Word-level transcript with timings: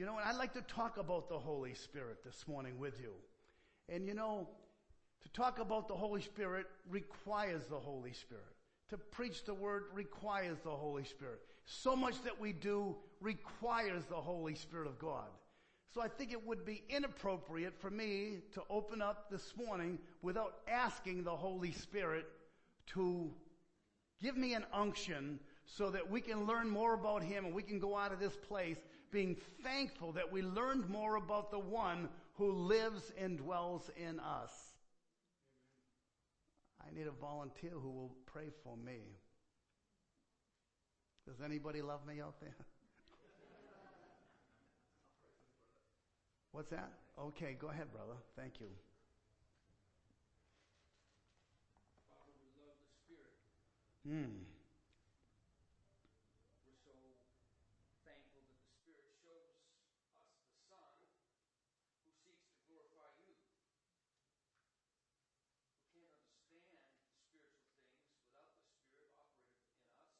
You 0.00 0.06
know, 0.06 0.16
and 0.16 0.26
I'd 0.26 0.38
like 0.38 0.54
to 0.54 0.62
talk 0.62 0.96
about 0.96 1.28
the 1.28 1.38
Holy 1.38 1.74
Spirit 1.74 2.24
this 2.24 2.48
morning 2.48 2.78
with 2.78 2.98
you. 3.02 3.10
And 3.86 4.08
you 4.08 4.14
know, 4.14 4.48
to 5.20 5.28
talk 5.38 5.58
about 5.58 5.88
the 5.88 5.94
Holy 5.94 6.22
Spirit 6.22 6.64
requires 6.88 7.66
the 7.66 7.76
Holy 7.76 8.14
Spirit. 8.14 8.46
To 8.88 8.96
preach 8.96 9.44
the 9.44 9.52
Word 9.52 9.84
requires 9.92 10.56
the 10.64 10.70
Holy 10.70 11.04
Spirit. 11.04 11.40
So 11.66 11.94
much 11.94 12.14
that 12.22 12.40
we 12.40 12.54
do 12.54 12.96
requires 13.20 14.06
the 14.06 14.16
Holy 14.16 14.54
Spirit 14.54 14.86
of 14.86 14.98
God. 14.98 15.28
So 15.92 16.00
I 16.00 16.08
think 16.08 16.32
it 16.32 16.46
would 16.46 16.64
be 16.64 16.82
inappropriate 16.88 17.78
for 17.78 17.90
me 17.90 18.38
to 18.54 18.62
open 18.70 19.02
up 19.02 19.30
this 19.30 19.52
morning 19.54 19.98
without 20.22 20.60
asking 20.66 21.24
the 21.24 21.36
Holy 21.36 21.72
Spirit 21.72 22.24
to 22.94 23.30
give 24.22 24.38
me 24.38 24.54
an 24.54 24.64
unction 24.72 25.40
so 25.66 25.90
that 25.90 26.10
we 26.10 26.22
can 26.22 26.46
learn 26.46 26.70
more 26.70 26.94
about 26.94 27.22
Him 27.22 27.44
and 27.44 27.54
we 27.54 27.62
can 27.62 27.78
go 27.78 27.98
out 27.98 28.12
of 28.12 28.18
this 28.18 28.36
place 28.48 28.78
being 29.10 29.36
thankful 29.62 30.12
that 30.12 30.30
we 30.30 30.42
learned 30.42 30.88
more 30.88 31.16
about 31.16 31.50
the 31.50 31.58
one 31.58 32.08
who 32.34 32.52
lives 32.52 33.12
and 33.20 33.38
dwells 33.38 33.90
in 33.96 34.20
us. 34.20 34.52
I 36.80 36.90
need 36.96 37.06
a 37.06 37.12
volunteer 37.12 37.72
who 37.72 37.90
will 37.90 38.14
pray 38.26 38.50
for 38.64 38.76
me. 38.76 39.00
Does 41.26 41.40
anybody 41.44 41.82
love 41.82 42.06
me 42.06 42.20
out 42.20 42.40
there? 42.40 42.56
What's 46.52 46.70
that? 46.70 46.90
Okay, 47.18 47.56
go 47.60 47.68
ahead, 47.68 47.92
brother. 47.92 48.16
Thank 48.36 48.60
you. 48.60 48.66
Hmm. 54.02 54.42
We're 56.64 56.80
so 56.82 56.96
thankful 58.02 58.42
that 58.48 58.58
the 58.64 58.72
Spirit 58.80 59.12
shows 59.22 59.54
us 60.18 60.32
the 60.40 60.56
Son 60.66 60.96
who 62.02 62.10
seeks 62.24 62.48
to 62.48 62.58
glorify 62.64 63.12
you. 63.22 63.36
We 65.94 66.02
can't 66.10 66.32
understand 66.48 66.90
spiritual 67.28 67.60
things 67.70 68.02
without 68.24 68.50
the 68.56 68.64
Spirit 68.72 69.14
operating 69.20 69.76
in 69.78 69.94
us. 70.00 70.16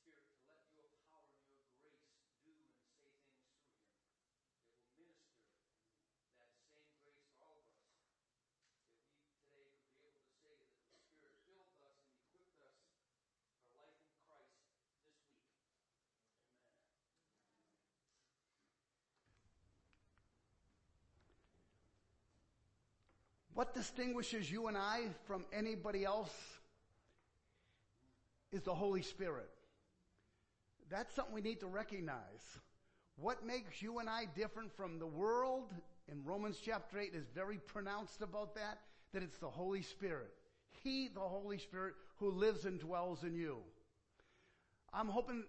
Spirit, 0.01 0.27
to 0.35 0.43
let 0.49 0.65
your 0.75 0.91
power 1.07 1.39
and 1.47 1.55
your 1.55 1.71
grace 1.79 2.11
do 2.43 2.51
and 2.57 2.75
say 2.91 3.13
things 3.21 3.47
through 3.47 3.71
him 3.71 3.79
that 4.59 4.75
will 4.75 4.91
minister 4.99 5.45
that 6.43 6.59
same 6.67 6.89
grace 6.99 7.21
to 7.23 7.37
all 7.39 7.57
of 7.57 7.69
us, 7.77 7.93
that 8.03 9.47
we 9.47 9.47
today 9.47 9.71
could 9.79 9.93
be 9.97 10.09
able 10.09 10.25
to 10.27 10.35
say 10.41 10.57
that 10.59 10.75
the 10.75 10.99
Spirit 11.07 11.37
filled 11.47 11.63
us 11.85 12.01
and 12.03 12.13
equipped 12.19 12.59
us 12.67 12.83
for 13.55 13.71
life 13.79 13.97
in 14.03 14.11
Christ 14.27 14.51
this 14.59 14.75
week. 14.83 15.07
Amen. 23.37 23.46
What 23.57 23.73
distinguishes 23.73 24.51
you 24.51 24.67
and 24.67 24.77
I 24.77 25.05
from 25.25 25.43
anybody 25.51 26.05
else 26.05 26.29
is 28.51 28.61
the 28.61 28.75
Holy 28.75 29.01
Spirit. 29.01 29.49
That's 30.91 31.15
something 31.15 31.33
we 31.33 31.41
need 31.41 31.61
to 31.61 31.65
recognize. 31.65 32.59
What 33.15 33.43
makes 33.43 33.81
you 33.81 33.97
and 33.97 34.07
I 34.07 34.25
different 34.25 34.77
from 34.77 34.99
the 34.99 35.07
world 35.07 35.73
in 36.07 36.23
Romans 36.23 36.59
chapter 36.63 36.99
8 36.99 37.15
is 37.15 37.25
very 37.33 37.57
pronounced 37.57 38.21
about 38.21 38.53
that, 38.53 38.77
that 39.11 39.23
it's 39.23 39.39
the 39.39 39.49
Holy 39.49 39.81
Spirit. 39.81 40.35
He, 40.83 41.07
the 41.07 41.19
Holy 41.19 41.57
Spirit, 41.57 41.95
who 42.17 42.29
lives 42.29 42.65
and 42.65 42.79
dwells 42.79 43.23
in 43.23 43.33
you. 43.33 43.57
I'm 44.93 45.07
hoping 45.07 45.45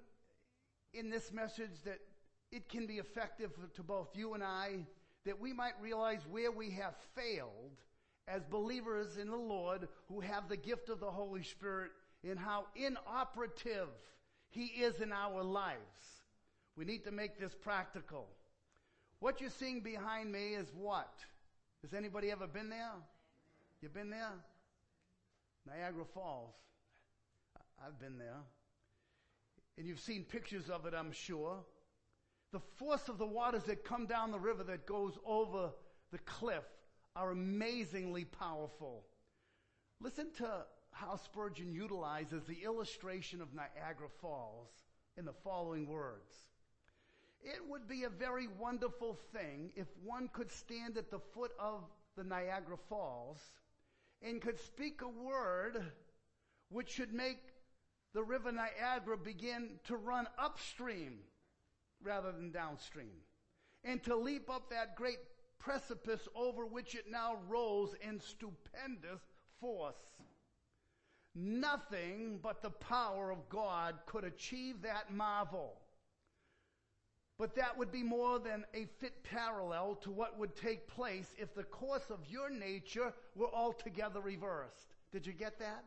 in 0.95 1.11
this 1.11 1.31
message 1.31 1.83
that 1.85 1.99
it 2.53 2.71
can 2.71 2.87
be 2.87 2.95
effective 2.95 3.51
to 3.75 3.83
both 3.83 4.17
you 4.17 4.33
and 4.33 4.43
I, 4.43 4.87
that 5.27 5.39
we 5.39 5.53
might 5.53 5.75
realize 5.79 6.21
where 6.31 6.51
we 6.51 6.71
have 6.71 6.95
failed 7.15 7.77
as 8.29 8.45
believers 8.45 9.17
in 9.17 9.29
the 9.29 9.37
Lord 9.37 9.89
who 10.09 10.21
have 10.21 10.49
the 10.49 10.57
gift 10.57 10.89
of 10.89 11.01
the 11.01 11.11
Holy 11.11 11.43
Spirit 11.43 11.91
and 12.29 12.39
how 12.39 12.67
inoperative 12.77 13.89
He 14.51 14.67
is 14.67 15.01
in 15.01 15.13
our 15.13 15.43
lives. 15.43 15.79
We 16.77 16.85
need 16.85 17.05
to 17.05 17.11
make 17.11 17.39
this 17.39 17.55
practical. 17.55 18.29
What 19.21 19.41
you're 19.41 19.51
seeing 19.51 19.81
behind 19.81 20.31
me 20.31 20.55
is 20.55 20.69
what? 20.77 21.13
Has 21.83 21.95
anybody 21.95 22.31
ever 22.31 22.47
been 22.47 22.69
there? 22.69 22.93
You've 23.81 23.95
been 23.95 24.11
there? 24.11 24.33
Niagara 25.67 26.05
Falls. 26.15 26.55
I've 27.85 27.99
been 28.01 28.19
there. 28.19 28.41
And 29.77 29.87
you've 29.87 30.01
seen 30.01 30.25
pictures 30.25 30.69
of 30.71 30.87
it, 30.87 30.95
I'm 30.95 31.13
sure. 31.13 31.59
The 32.53 32.61
force 32.77 33.09
of 33.09 33.19
the 33.19 33.27
waters 33.27 33.65
that 33.65 33.85
come 33.85 34.07
down 34.07 34.31
the 34.31 34.39
river 34.39 34.65
that 34.65 34.87
goes 34.87 35.19
over 35.25 35.71
the 36.11 36.19
cliff 36.19 36.65
are 37.17 37.31
amazingly 37.31 38.25
powerful. 38.25 39.05
Listen 40.01 40.29
to 40.39 40.65
how 40.93 41.17
Spurgeon 41.17 41.73
utilizes 41.73 42.45
the 42.45 42.63
illustration 42.65 43.41
of 43.41 43.55
Niagara 43.55 44.09
Falls 44.21 44.69
in 45.17 45.25
the 45.25 45.33
following 45.33 45.87
words. 45.87 46.35
It 47.41 47.61
would 47.69 47.89
be 47.89 48.05
a 48.05 48.09
very 48.09 48.49
wonderful 48.59 49.19
thing 49.33 49.73
if 49.77 49.87
one 50.05 50.29
could 50.33 50.51
stand 50.51 50.97
at 50.97 51.11
the 51.11 51.21
foot 51.21 51.53
of 51.59 51.85
the 52.17 52.25
Niagara 52.25 52.77
Falls 52.89 53.39
and 54.23 54.43
could 54.43 54.59
speak 54.59 55.03
a 55.03 55.09
word 55.09 55.83
which 56.69 56.91
should 56.91 57.13
make 57.13 57.39
the 58.15 58.23
river 58.23 58.51
Niagara 58.51 59.17
begin 59.17 59.79
to 59.85 59.97
run 59.97 60.27
upstream 60.39 61.19
rather 62.03 62.33
than 62.33 62.51
downstream 62.51 63.23
and 63.85 64.03
to 64.05 64.17
leap 64.17 64.51
up 64.51 64.71
that 64.71 64.97
great 64.97 65.19
precipice 65.59 66.29
over 66.35 66.67
which 66.67 66.95
it 66.95 67.07
now 67.11 67.37
rolls 67.49 67.95
in 68.01 68.21
stupendous 68.21 69.21
force. 69.61 69.97
Nothing 71.35 72.41
but 72.43 72.63
the 72.63 72.71
power 72.71 73.31
of 73.31 73.49
God 73.49 73.95
could 74.07 74.25
achieve 74.25 74.83
that 74.83 75.13
marvel. 75.13 75.75
But 77.39 77.55
that 77.55 77.79
would 77.79 77.93
be 77.93 78.03
more 78.03 78.41
than 78.41 78.65
a 78.75 78.87
fit 78.99 79.23
parallel 79.23 79.95
to 80.03 80.11
what 80.11 80.37
would 80.39 80.57
take 80.57 80.89
place 80.89 81.33
if 81.39 81.55
the 81.55 81.63
course 81.63 82.11
of 82.11 82.19
your 82.29 82.51
nature 82.51 83.13
were 83.37 83.55
altogether 83.55 84.21
reversed. 84.21 84.95
Did 85.13 85.25
you 85.25 85.33
get 85.33 85.61
that? 85.61 85.85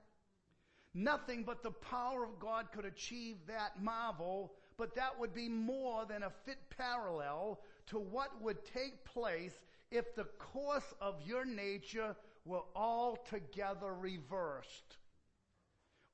Nothing 0.94 1.44
but 1.44 1.64
the 1.64 1.72
power 1.72 2.24
of 2.24 2.40
God 2.40 2.68
could 2.74 2.86
achieve 2.86 3.38
that 3.48 3.82
marvel, 3.82 4.54
but 4.78 4.96
that 4.96 5.20
would 5.20 5.34
be 5.34 5.50
more 5.50 6.06
than 6.06 6.24
a 6.24 6.32
fit 6.46 6.60
parallel 6.78 7.60
to 7.92 8.00
what 8.00 8.42
would 8.42 8.66
take 8.66 9.06
place 9.06 9.54
if 9.92 10.16
the 10.16 10.24
course 10.24 10.94
of 11.00 11.16
your 11.26 11.46
nature 11.46 12.16
were 12.46 12.64
altogether 12.76 13.94
reversed. 13.94 14.98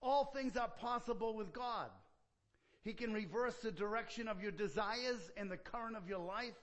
All 0.01 0.25
things 0.25 0.57
are 0.57 0.67
possible 0.67 1.35
with 1.35 1.53
God. 1.53 1.89
He 2.83 2.93
can 2.93 3.13
reverse 3.13 3.55
the 3.57 3.71
direction 3.71 4.27
of 4.27 4.41
your 4.41 4.51
desires 4.51 5.31
and 5.37 5.49
the 5.49 5.57
current 5.57 5.95
of 5.95 6.07
your 6.09 6.19
life, 6.19 6.55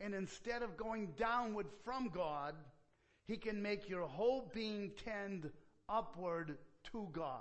and 0.00 0.14
instead 0.14 0.62
of 0.62 0.76
going 0.76 1.08
downward 1.18 1.66
from 1.84 2.08
God, 2.08 2.54
He 3.26 3.36
can 3.36 3.62
make 3.62 3.88
your 3.88 4.06
whole 4.06 4.50
being 4.54 4.92
tend 5.04 5.50
upward 5.88 6.56
to 6.92 7.08
God. 7.12 7.40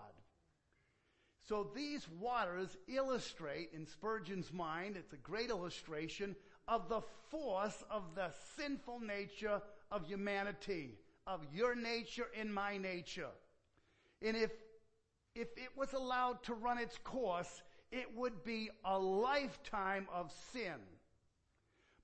So 1.48 1.70
these 1.76 2.08
waters 2.20 2.76
illustrate, 2.88 3.70
in 3.74 3.86
Spurgeon's 3.86 4.52
mind, 4.52 4.98
it's 4.98 5.14
a 5.14 5.18
great 5.18 5.50
illustration 5.50 6.36
of 6.68 6.90
the 6.90 7.02
force 7.30 7.84
of 7.90 8.04
the 8.16 8.30
sinful 8.58 9.00
nature 9.00 9.62
of 9.92 10.06
humanity, 10.06 10.96
of 11.28 11.42
your 11.54 11.76
nature 11.76 12.28
and 12.40 12.54
my 12.54 12.78
nature. 12.78 13.30
And 14.22 14.36
if, 14.36 14.52
if 15.36 15.48
it 15.58 15.70
was 15.76 15.94
allowed 15.94 16.44
to 16.44 16.54
run 16.54 16.78
its 16.78 16.98
course, 17.04 17.64
it 17.92 18.16
would 18.16 18.44
be 18.44 18.70
a 18.84 18.98
lifetime 18.98 20.08
of 20.14 20.32
sin. 20.52 20.80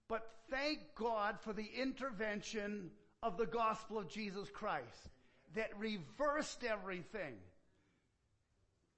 But 0.07 0.29
thank 0.49 0.79
God 0.95 1.39
for 1.39 1.53
the 1.53 1.69
intervention 1.77 2.91
of 3.23 3.37
the 3.37 3.45
gospel 3.45 3.97
of 3.97 4.09
Jesus 4.09 4.49
Christ 4.49 5.09
that 5.55 5.77
reversed 5.77 6.63
everything. 6.63 7.35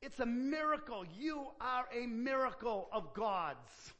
It's 0.02 0.20
a 0.20 0.26
miracle. 0.26 1.06
You 1.18 1.48
are 1.62 1.86
a 1.94 2.06
miracle 2.08 2.90
of 2.92 3.14
God's. 3.14 3.94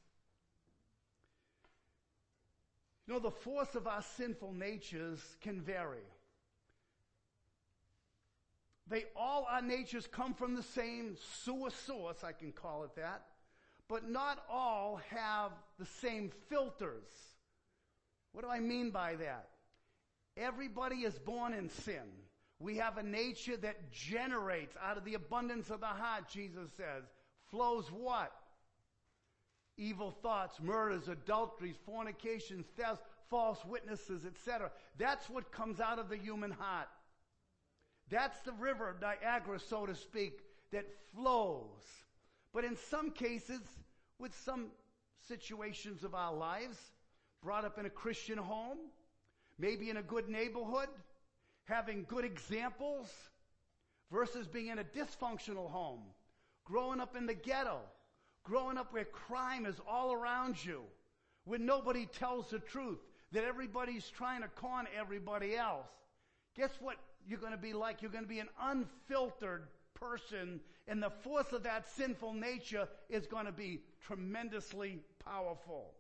You 3.08 3.14
know, 3.14 3.20
the 3.20 3.32
force 3.32 3.76
of 3.76 3.88
our 3.88 4.02
sinful 4.18 4.54
natures 4.54 5.20
can 5.42 5.62
vary. 5.62 6.06
They 8.88 9.06
all, 9.16 9.48
our 9.50 9.62
natures 9.62 10.08
come 10.08 10.34
from 10.34 10.56
the 10.56 10.64
same 10.64 11.16
sewer 11.44 11.70
source, 11.70 12.24
I 12.24 12.32
can 12.32 12.52
call 12.52 12.84
it 12.84 12.96
that, 12.96 13.24
but 13.88 14.10
not 14.10 14.44
all 14.50 15.00
have 15.10 15.52
the 15.80 15.86
same 15.86 16.32
filters. 16.50 17.08
What 18.34 18.44
do 18.44 18.50
I 18.50 18.60
mean 18.60 18.90
by 18.92 19.16
that? 19.16 19.50
Everybody 20.36 20.98
is 20.98 21.18
born 21.20 21.54
in 21.54 21.70
sin. 21.70 22.04
We 22.60 22.78
have 22.78 22.98
a 22.98 23.04
nature 23.04 23.58
that 23.58 23.92
generates 23.92 24.76
out 24.82 24.98
of 24.98 25.06
the 25.06 25.14
abundance 25.16 25.70
of 25.70 25.80
the 25.80 25.86
heart, 25.86 26.30
Jesus 26.30 26.70
says, 26.76 27.04
flows 27.50 27.92
what? 27.92 28.32
Evil 29.78 30.12
thoughts, 30.22 30.60
murders, 30.62 31.08
adulteries, 31.08 31.76
fornications, 31.86 32.66
thefts, 32.78 33.04
false 33.30 33.64
witnesses, 33.66 34.26
etc. 34.26 34.72
That's 34.98 35.30
what 35.30 35.52
comes 35.52 35.80
out 35.80 36.00
of 36.00 36.10
the 36.10 36.18
human 36.18 36.52
heart. 36.52 36.88
That's 38.10 38.40
the 38.42 38.52
river, 38.54 38.96
Niagara, 39.02 39.60
so 39.60 39.86
to 39.86 39.96
speak, 39.96 40.40
that 40.72 40.86
flows. 41.16 41.82
But 42.54 42.66
in 42.66 42.78
some 42.90 43.12
cases, 43.12 43.62
with 44.20 44.36
some 44.46 44.68
situations 45.28 46.04
of 46.04 46.14
our 46.14 46.34
lives, 46.34 46.78
brought 47.42 47.66
up 47.66 47.80
in 47.80 47.86
a 47.86 47.90
Christian 47.90 48.38
home, 48.38 48.78
maybe 49.58 49.90
in 49.90 49.98
a 49.98 50.04
good 50.04 50.30
neighborhood, 50.30 50.90
having 51.66 52.06
good 52.08 52.26
examples, 52.26 53.10
versus 54.12 54.48
being 54.48 54.68
in 54.68 54.80
a 54.80 54.84
dysfunctional 54.84 55.70
home, 55.72 56.02
growing 56.66 57.00
up 57.00 57.16
in 57.16 57.26
the 57.26 57.34
ghetto, 57.34 57.80
growing 58.44 58.78
up 58.78 58.94
where 58.94 59.06
crime 59.06 59.66
is 59.66 59.76
all 59.88 60.14
around 60.14 60.64
you, 60.64 60.82
where 61.46 61.60
nobody 61.60 62.06
tells 62.06 62.50
the 62.50 62.60
truth, 62.60 63.00
that 63.32 63.44
everybody's 63.44 64.10
trying 64.10 64.42
to 64.42 64.48
con 64.48 64.88
everybody 64.98 65.56
else. 65.56 65.88
Guess 66.56 66.72
what 66.80 66.98
you're 67.28 67.40
going 67.40 67.52
to 67.52 67.58
be 67.58 67.74
like? 67.74 68.02
You're 68.02 68.12
going 68.12 68.24
to 68.24 68.30
be 68.30 68.40
an 68.40 68.50
unfiltered 68.62 69.68
person, 69.94 70.60
and 70.88 71.02
the 71.02 71.10
force 71.10 71.52
of 71.52 71.64
that 71.64 71.90
sinful 71.96 72.34
nature 72.34 72.88
is 73.10 73.26
going 73.26 73.46
to 73.46 73.52
be 73.52 73.82
tremendously 74.06 75.00
powerful. 75.24 75.92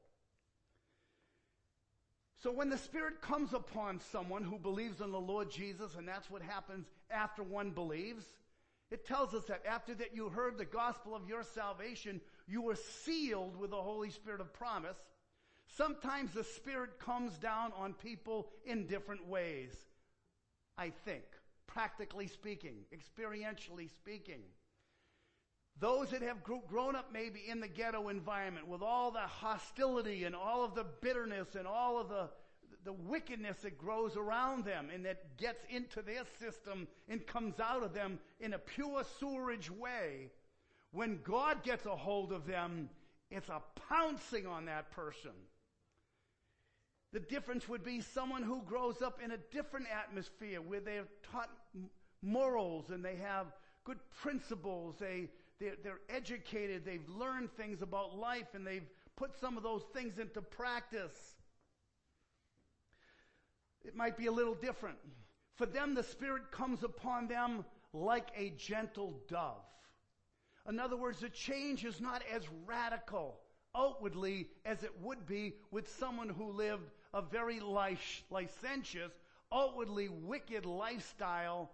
So 2.43 2.51
when 2.51 2.69
the 2.69 2.77
Spirit 2.77 3.21
comes 3.21 3.53
upon 3.53 4.01
someone 4.11 4.43
who 4.43 4.59
believes 4.59 4.99
in 4.99 5.11
the 5.13 5.19
Lord 5.19 5.49
Jesus, 5.49 5.95
and 5.95 6.05
that's 6.05 6.29
what 6.29 6.41
happens 6.41 6.87
after 7.09 7.41
one 7.41 7.71
believes, 7.71 8.25
it 8.91 9.07
tells 9.07 9.33
us 9.33 9.45
that 9.45 9.65
after 9.65 9.95
that 9.95 10.13
you 10.13 10.27
heard 10.27 10.57
the 10.57 10.65
gospel 10.65 11.15
of 11.15 11.27
your 11.27 11.43
salvation, 11.43 12.19
you 12.47 12.61
were 12.61 12.75
sealed 12.75 13.55
with 13.57 13.71
the 13.71 13.81
Holy 13.81 14.09
Spirit 14.09 14.41
of 14.41 14.53
promise. 14.53 14.97
Sometimes 15.77 16.33
the 16.33 16.43
Spirit 16.43 16.99
comes 16.99 17.37
down 17.37 17.71
on 17.77 17.93
people 17.93 18.49
in 18.65 18.85
different 18.85 19.27
ways. 19.27 19.73
I 20.77 20.91
think, 21.05 21.23
practically 21.67 22.27
speaking, 22.27 22.85
experientially 22.93 23.89
speaking. 23.89 24.41
Those 25.79 26.11
that 26.11 26.21
have 26.21 26.43
grown 26.43 26.95
up 26.95 27.11
maybe 27.11 27.41
in 27.47 27.59
the 27.59 27.67
ghetto 27.67 28.09
environment 28.09 28.67
with 28.67 28.81
all 28.81 29.11
the 29.11 29.19
hostility 29.19 30.23
and 30.23 30.35
all 30.35 30.63
of 30.63 30.75
the 30.75 30.85
bitterness 31.01 31.55
and 31.55 31.67
all 31.67 31.99
of 31.99 32.09
the, 32.09 32.29
the 32.83 32.93
wickedness 32.93 33.57
that 33.63 33.77
grows 33.77 34.15
around 34.15 34.65
them 34.65 34.89
and 34.93 35.05
that 35.05 35.35
gets 35.37 35.63
into 35.69 36.01
their 36.01 36.23
system 36.39 36.87
and 37.09 37.25
comes 37.25 37.59
out 37.59 37.81
of 37.81 37.93
them 37.93 38.19
in 38.39 38.53
a 38.53 38.59
pure 38.59 39.03
sewerage 39.19 39.71
way, 39.71 40.29
when 40.93 41.19
God 41.23 41.63
gets 41.63 41.85
a 41.85 41.95
hold 41.95 42.31
of 42.31 42.45
them, 42.45 42.89
it's 43.31 43.49
a 43.49 43.61
pouncing 43.89 44.45
on 44.45 44.65
that 44.65 44.91
person. 44.91 45.31
The 47.11 47.19
difference 47.19 47.67
would 47.67 47.83
be 47.83 47.99
someone 47.99 48.43
who 48.43 48.61
grows 48.61 49.01
up 49.01 49.19
in 49.23 49.31
a 49.31 49.37
different 49.51 49.87
atmosphere 49.91 50.61
where 50.61 50.79
they're 50.79 51.07
taught 51.31 51.49
morals 52.21 52.91
and 52.91 53.03
they 53.03 53.15
have 53.15 53.47
good 53.83 53.99
principles. 54.21 54.95
They, 54.99 55.29
they're, 55.59 55.75
they're 55.83 55.99
educated. 56.09 56.85
They've 56.85 57.07
learned 57.09 57.51
things 57.57 57.81
about 57.81 58.17
life 58.17 58.53
and 58.53 58.65
they've 58.65 58.87
put 59.15 59.39
some 59.39 59.57
of 59.57 59.63
those 59.63 59.83
things 59.93 60.19
into 60.19 60.41
practice. 60.41 61.35
It 63.83 63.95
might 63.95 64.17
be 64.17 64.27
a 64.27 64.31
little 64.31 64.55
different. 64.55 64.97
For 65.55 65.65
them, 65.65 65.93
the 65.95 66.03
Spirit 66.03 66.51
comes 66.51 66.83
upon 66.83 67.27
them 67.27 67.65
like 67.93 68.29
a 68.35 68.51
gentle 68.51 69.19
dove. 69.27 69.61
In 70.67 70.79
other 70.79 70.95
words, 70.95 71.19
the 71.19 71.29
change 71.29 71.83
is 71.83 71.99
not 71.99 72.23
as 72.33 72.43
radical 72.65 73.39
outwardly 73.75 74.47
as 74.65 74.83
it 74.83 74.93
would 75.01 75.25
be 75.25 75.53
with 75.71 75.89
someone 75.97 76.29
who 76.29 76.51
lived 76.51 76.89
a 77.13 77.21
very 77.21 77.59
licentious, 77.59 79.11
outwardly 79.51 80.09
wicked 80.09 80.65
lifestyle 80.65 81.69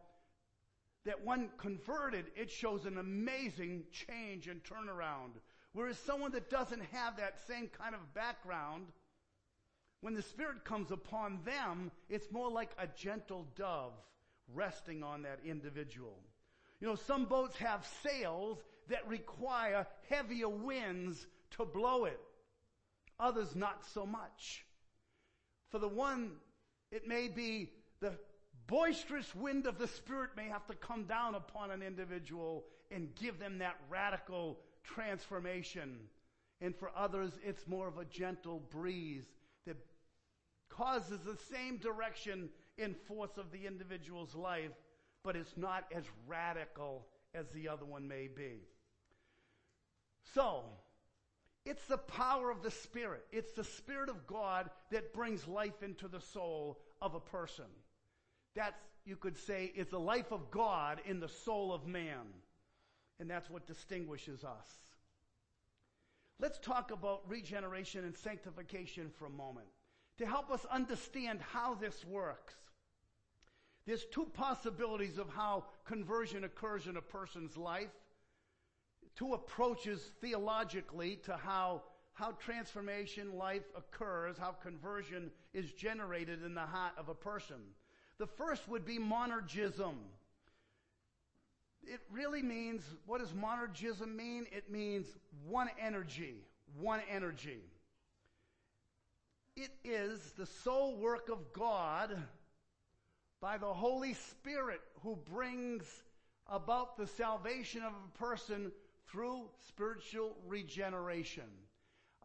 that 1.05 1.23
when 1.23 1.49
converted, 1.57 2.25
it 2.35 2.49
shows 2.51 2.85
an 2.85 2.97
amazing 2.97 3.83
change 3.91 4.47
and 4.47 4.61
turnaround. 4.63 5.39
Whereas 5.73 5.97
someone 5.99 6.31
that 6.31 6.49
doesn't 6.49 6.83
have 6.91 7.17
that 7.17 7.39
same 7.47 7.67
kind 7.67 7.93
of 7.93 8.13
background, 8.13 8.87
when 10.01 10.13
the 10.13 10.21
Spirit 10.21 10.65
comes 10.65 10.91
upon 10.91 11.39
them, 11.45 11.91
it's 12.09 12.31
more 12.31 12.49
like 12.49 12.71
a 12.77 12.87
gentle 12.87 13.47
dove 13.55 13.93
resting 14.53 15.03
on 15.03 15.21
that 15.23 15.39
individual. 15.45 16.17
You 16.81 16.87
know, 16.87 16.95
some 16.95 17.25
boats 17.25 17.57
have 17.57 17.85
sails 18.03 18.57
that 18.89 19.07
require 19.07 19.87
heavier 20.09 20.49
winds 20.49 21.27
to 21.51 21.65
blow 21.65 22.05
it. 22.05 22.19
Others 23.19 23.55
not 23.55 23.85
so 23.93 24.05
much. 24.05 24.65
For 25.69 25.79
the 25.79 25.87
one, 25.87 26.31
it 26.91 27.07
may 27.07 27.27
be 27.27 27.71
the 27.99 28.13
boisterous 28.67 29.33
wind 29.35 29.67
of 29.67 29.77
the 29.77 29.87
Spirit 29.87 30.31
may 30.35 30.47
have 30.47 30.65
to 30.67 30.75
come 30.75 31.03
down 31.03 31.35
upon 31.35 31.71
an 31.71 31.81
individual 31.81 32.65
and 32.91 33.13
give 33.15 33.39
them 33.39 33.59
that 33.59 33.75
radical 33.89 34.59
transformation. 34.83 35.99
And 36.61 36.75
for 36.75 36.91
others, 36.95 37.31
it's 37.43 37.67
more 37.67 37.87
of 37.87 37.97
a 37.97 38.05
gentle 38.05 38.61
breeze 38.71 39.25
that 39.65 39.77
causes 40.69 41.19
the 41.21 41.37
same 41.53 41.77
direction 41.77 42.49
in 42.77 42.95
force 43.07 43.37
of 43.37 43.51
the 43.51 43.65
individual's 43.65 44.35
life, 44.35 44.71
but 45.23 45.35
it's 45.35 45.57
not 45.57 45.85
as 45.95 46.03
radical 46.27 47.05
as 47.33 47.47
the 47.49 47.67
other 47.67 47.85
one 47.85 48.07
may 48.07 48.27
be. 48.27 48.61
So, 50.33 50.63
it's 51.65 51.85
the 51.85 51.97
power 51.97 52.49
of 52.49 52.63
the 52.63 52.71
Spirit. 52.71 53.25
It's 53.31 53.53
the 53.53 53.63
Spirit 53.63 54.09
of 54.09 54.25
God 54.27 54.69
that 54.91 55.13
brings 55.13 55.47
life 55.47 55.83
into 55.83 56.07
the 56.07 56.21
soul 56.21 56.79
of 57.01 57.15
a 57.15 57.19
person. 57.19 57.65
That's, 58.55 58.81
you 59.05 59.15
could 59.15 59.37
say, 59.37 59.71
it's 59.75 59.91
the 59.91 59.99
life 59.99 60.31
of 60.31 60.51
God 60.51 61.01
in 61.05 61.19
the 61.19 61.29
soul 61.29 61.73
of 61.73 61.85
man. 61.85 62.25
And 63.19 63.29
that's 63.29 63.49
what 63.49 63.67
distinguishes 63.67 64.43
us. 64.43 64.67
Let's 66.39 66.57
talk 66.59 66.91
about 66.91 67.23
regeneration 67.27 68.05
and 68.05 68.15
sanctification 68.15 69.11
for 69.17 69.25
a 69.25 69.29
moment 69.29 69.67
to 70.19 70.25
help 70.25 70.51
us 70.51 70.65
understand 70.71 71.39
how 71.41 71.75
this 71.75 72.05
works. 72.05 72.53
There's 73.85 74.05
two 74.05 74.25
possibilities 74.33 75.17
of 75.17 75.29
how 75.29 75.65
conversion 75.85 76.43
occurs 76.43 76.87
in 76.87 76.97
a 76.97 77.01
person's 77.01 77.57
life 77.57 77.89
two 79.15 79.33
approaches 79.33 80.11
theologically 80.21 81.17
to 81.23 81.35
how, 81.35 81.83
how 82.13 82.31
transformation 82.31 83.37
life 83.37 83.63
occurs, 83.75 84.37
how 84.37 84.51
conversion 84.51 85.31
is 85.53 85.71
generated 85.71 86.43
in 86.43 86.53
the 86.53 86.61
heart 86.61 86.93
of 86.97 87.09
a 87.09 87.15
person. 87.15 87.57
The 88.17 88.27
first 88.27 88.67
would 88.67 88.85
be 88.85 88.99
monergism. 88.99 89.95
It 91.83 92.01
really 92.11 92.41
means, 92.41 92.83
what 93.05 93.19
does 93.19 93.31
monergism 93.31 94.15
mean? 94.15 94.45
It 94.51 94.69
means 94.69 95.07
one 95.47 95.69
energy, 95.81 96.35
one 96.77 97.01
energy. 97.09 97.61
It 99.55 99.71
is 99.83 100.33
the 100.37 100.45
sole 100.45 100.95
work 100.97 101.29
of 101.29 101.51
God 101.53 102.17
by 103.41 103.57
the 103.57 103.73
Holy 103.73 104.13
Spirit 104.13 104.81
who 105.01 105.17
brings 105.31 105.85
about 106.47 106.97
the 106.97 107.07
salvation 107.07 107.83
of 107.83 107.93
a 107.93 108.17
person 108.17 108.71
through 109.11 109.49
spiritual 109.67 110.35
regeneration. 110.47 111.49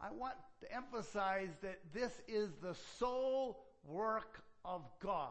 I 0.00 0.10
want 0.10 0.34
to 0.60 0.74
emphasize 0.74 1.50
that 1.62 1.80
this 1.92 2.12
is 2.28 2.50
the 2.62 2.74
sole 2.98 3.64
work 3.86 4.42
of 4.64 4.82
God. 5.00 5.30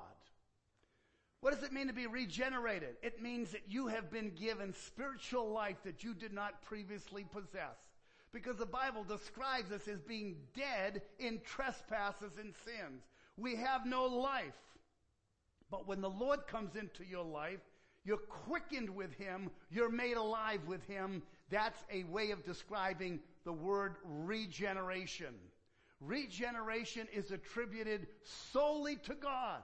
What 1.41 1.53
does 1.53 1.63
it 1.63 1.73
mean 1.73 1.87
to 1.87 1.93
be 1.93 2.07
regenerated? 2.07 2.95
It 3.01 3.21
means 3.21 3.51
that 3.51 3.63
you 3.67 3.87
have 3.87 4.09
been 4.09 4.31
given 4.31 4.73
spiritual 4.73 5.51
life 5.51 5.75
that 5.83 6.03
you 6.03 6.13
did 6.13 6.31
not 6.31 6.61
previously 6.61 7.25
possess. 7.25 7.75
Because 8.31 8.55
the 8.55 8.65
Bible 8.65 9.03
describes 9.03 9.71
us 9.71 9.87
as 9.87 9.99
being 9.99 10.37
dead 10.55 11.01
in 11.19 11.41
trespasses 11.45 12.37
and 12.39 12.53
sins. 12.65 13.03
We 13.37 13.57
have 13.57 13.85
no 13.85 14.05
life. 14.05 14.53
But 15.69 15.87
when 15.87 16.01
the 16.01 16.09
Lord 16.09 16.47
comes 16.47 16.75
into 16.75 17.03
your 17.03 17.25
life, 17.25 17.59
you're 18.05 18.17
quickened 18.17 18.89
with 18.89 19.13
Him. 19.13 19.49
You're 19.69 19.91
made 19.91 20.17
alive 20.17 20.61
with 20.65 20.85
Him. 20.87 21.23
That's 21.49 21.83
a 21.91 22.03
way 22.05 22.31
of 22.31 22.43
describing 22.43 23.19
the 23.45 23.53
word 23.53 23.95
regeneration. 24.03 25.35
Regeneration 25.99 27.07
is 27.13 27.31
attributed 27.31 28.07
solely 28.51 28.97
to 29.05 29.13
God. 29.15 29.61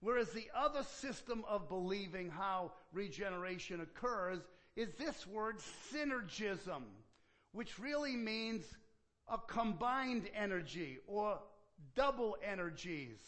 Whereas 0.00 0.30
the 0.30 0.48
other 0.54 0.82
system 0.82 1.44
of 1.48 1.68
believing 1.68 2.30
how 2.30 2.72
regeneration 2.92 3.80
occurs 3.80 4.40
is 4.74 4.88
this 4.98 5.26
word 5.26 5.58
synergism, 5.92 6.82
which 7.52 7.78
really 7.78 8.16
means 8.16 8.64
a 9.28 9.38
combined 9.38 10.28
energy 10.34 10.98
or 11.06 11.38
double 11.94 12.36
energies. 12.44 13.18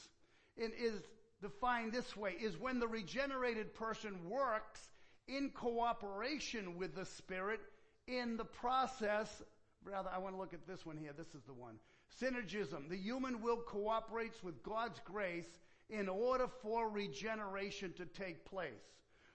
It 0.56 0.72
is 0.78 1.00
defined 1.40 1.92
this 1.92 2.16
way, 2.16 2.32
is 2.32 2.58
when 2.58 2.80
the 2.80 2.88
regenerated 2.88 3.74
person 3.74 4.28
works 4.28 4.80
in 5.28 5.50
cooperation 5.50 6.76
with 6.76 6.94
the 6.94 7.04
Spirit 7.04 7.60
in 8.06 8.36
the 8.36 8.44
process. 8.44 9.42
Rather, 9.84 10.10
I 10.14 10.18
want 10.18 10.34
to 10.34 10.40
look 10.40 10.54
at 10.54 10.66
this 10.66 10.84
one 10.84 10.96
here. 10.96 11.12
This 11.16 11.34
is 11.34 11.42
the 11.46 11.52
one. 11.52 11.76
Synergism. 12.20 12.88
The 12.88 12.96
human 12.96 13.42
will 13.42 13.58
cooperates 13.58 14.42
with 14.42 14.62
God's 14.62 15.00
grace 15.04 15.48
in 15.90 16.08
order 16.08 16.46
for 16.62 16.88
regeneration 16.88 17.92
to 17.94 18.06
take 18.06 18.44
place. 18.44 18.72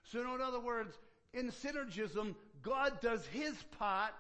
So 0.04 0.22
in 0.22 0.42
other 0.42 0.60
words, 0.60 0.98
in 1.34 1.52
synergism, 1.52 2.36
God 2.62 3.02
does 3.02 3.26
his 3.28 3.54
part, 3.78 4.14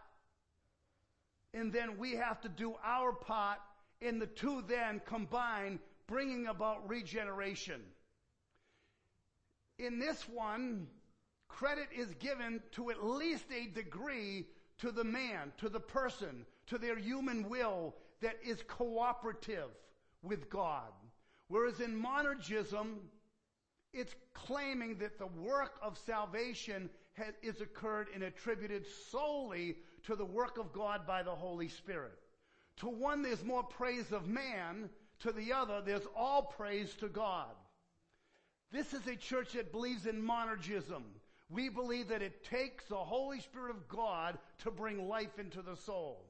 and 1.53 1.73
then 1.73 1.97
we 1.97 2.11
have 2.15 2.39
to 2.41 2.49
do 2.49 2.75
our 2.83 3.11
part, 3.13 3.59
and 4.01 4.21
the 4.21 4.27
two 4.27 4.63
then 4.67 5.01
combine, 5.05 5.79
bringing 6.07 6.47
about 6.47 6.87
regeneration. 6.87 7.81
In 9.79 9.97
this 9.97 10.21
one, 10.27 10.87
credit 11.49 11.89
is 11.93 12.13
given 12.15 12.61
to 12.71 12.89
at 12.89 13.03
least 13.03 13.45
a 13.51 13.67
degree 13.67 14.45
to 14.77 14.91
the 14.91 15.03
man, 15.03 15.51
to 15.57 15.67
the 15.67 15.79
person, 15.79 16.45
to 16.67 16.77
their 16.77 16.97
human 16.97 17.49
will 17.49 17.95
that 18.21 18.37
is 18.43 18.63
cooperative 18.67 19.69
with 20.21 20.49
God. 20.49 20.91
Whereas 21.47 21.79
in 21.79 22.01
monergism, 22.01 22.97
it's 23.93 24.15
claiming 24.33 24.97
that 24.99 25.17
the 25.17 25.27
work 25.27 25.73
of 25.81 25.97
salvation 25.97 26.89
has, 27.13 27.33
is 27.41 27.59
occurred 27.59 28.07
and 28.13 28.23
attributed 28.23 28.85
solely 29.11 29.77
to 30.03 30.15
the 30.15 30.25
work 30.25 30.57
of 30.57 30.71
God 30.71 31.05
by 31.05 31.23
the 31.23 31.35
Holy 31.35 31.67
Spirit. 31.67 32.17
To 32.77 32.87
one, 32.87 33.21
there's 33.21 33.43
more 33.43 33.63
praise 33.63 34.11
of 34.11 34.27
man. 34.27 34.89
To 35.21 35.33
the 35.33 35.51
other, 35.51 35.81
there's 35.85 36.07
all 36.15 36.43
praise 36.43 36.93
to 36.99 37.09
God. 37.09 37.49
This 38.71 38.93
is 38.93 39.05
a 39.07 39.15
church 39.15 39.53
that 39.53 39.71
believes 39.71 40.05
in 40.05 40.21
monergism. 40.21 41.03
We 41.49 41.69
believe 41.69 42.09
that 42.09 42.21
it 42.21 42.43
takes 42.43 42.85
the 42.85 42.95
Holy 42.95 43.39
Spirit 43.39 43.71
of 43.71 43.87
God 43.87 44.37
to 44.59 44.71
bring 44.71 45.07
life 45.07 45.39
into 45.39 45.61
the 45.61 45.75
soul. 45.75 46.25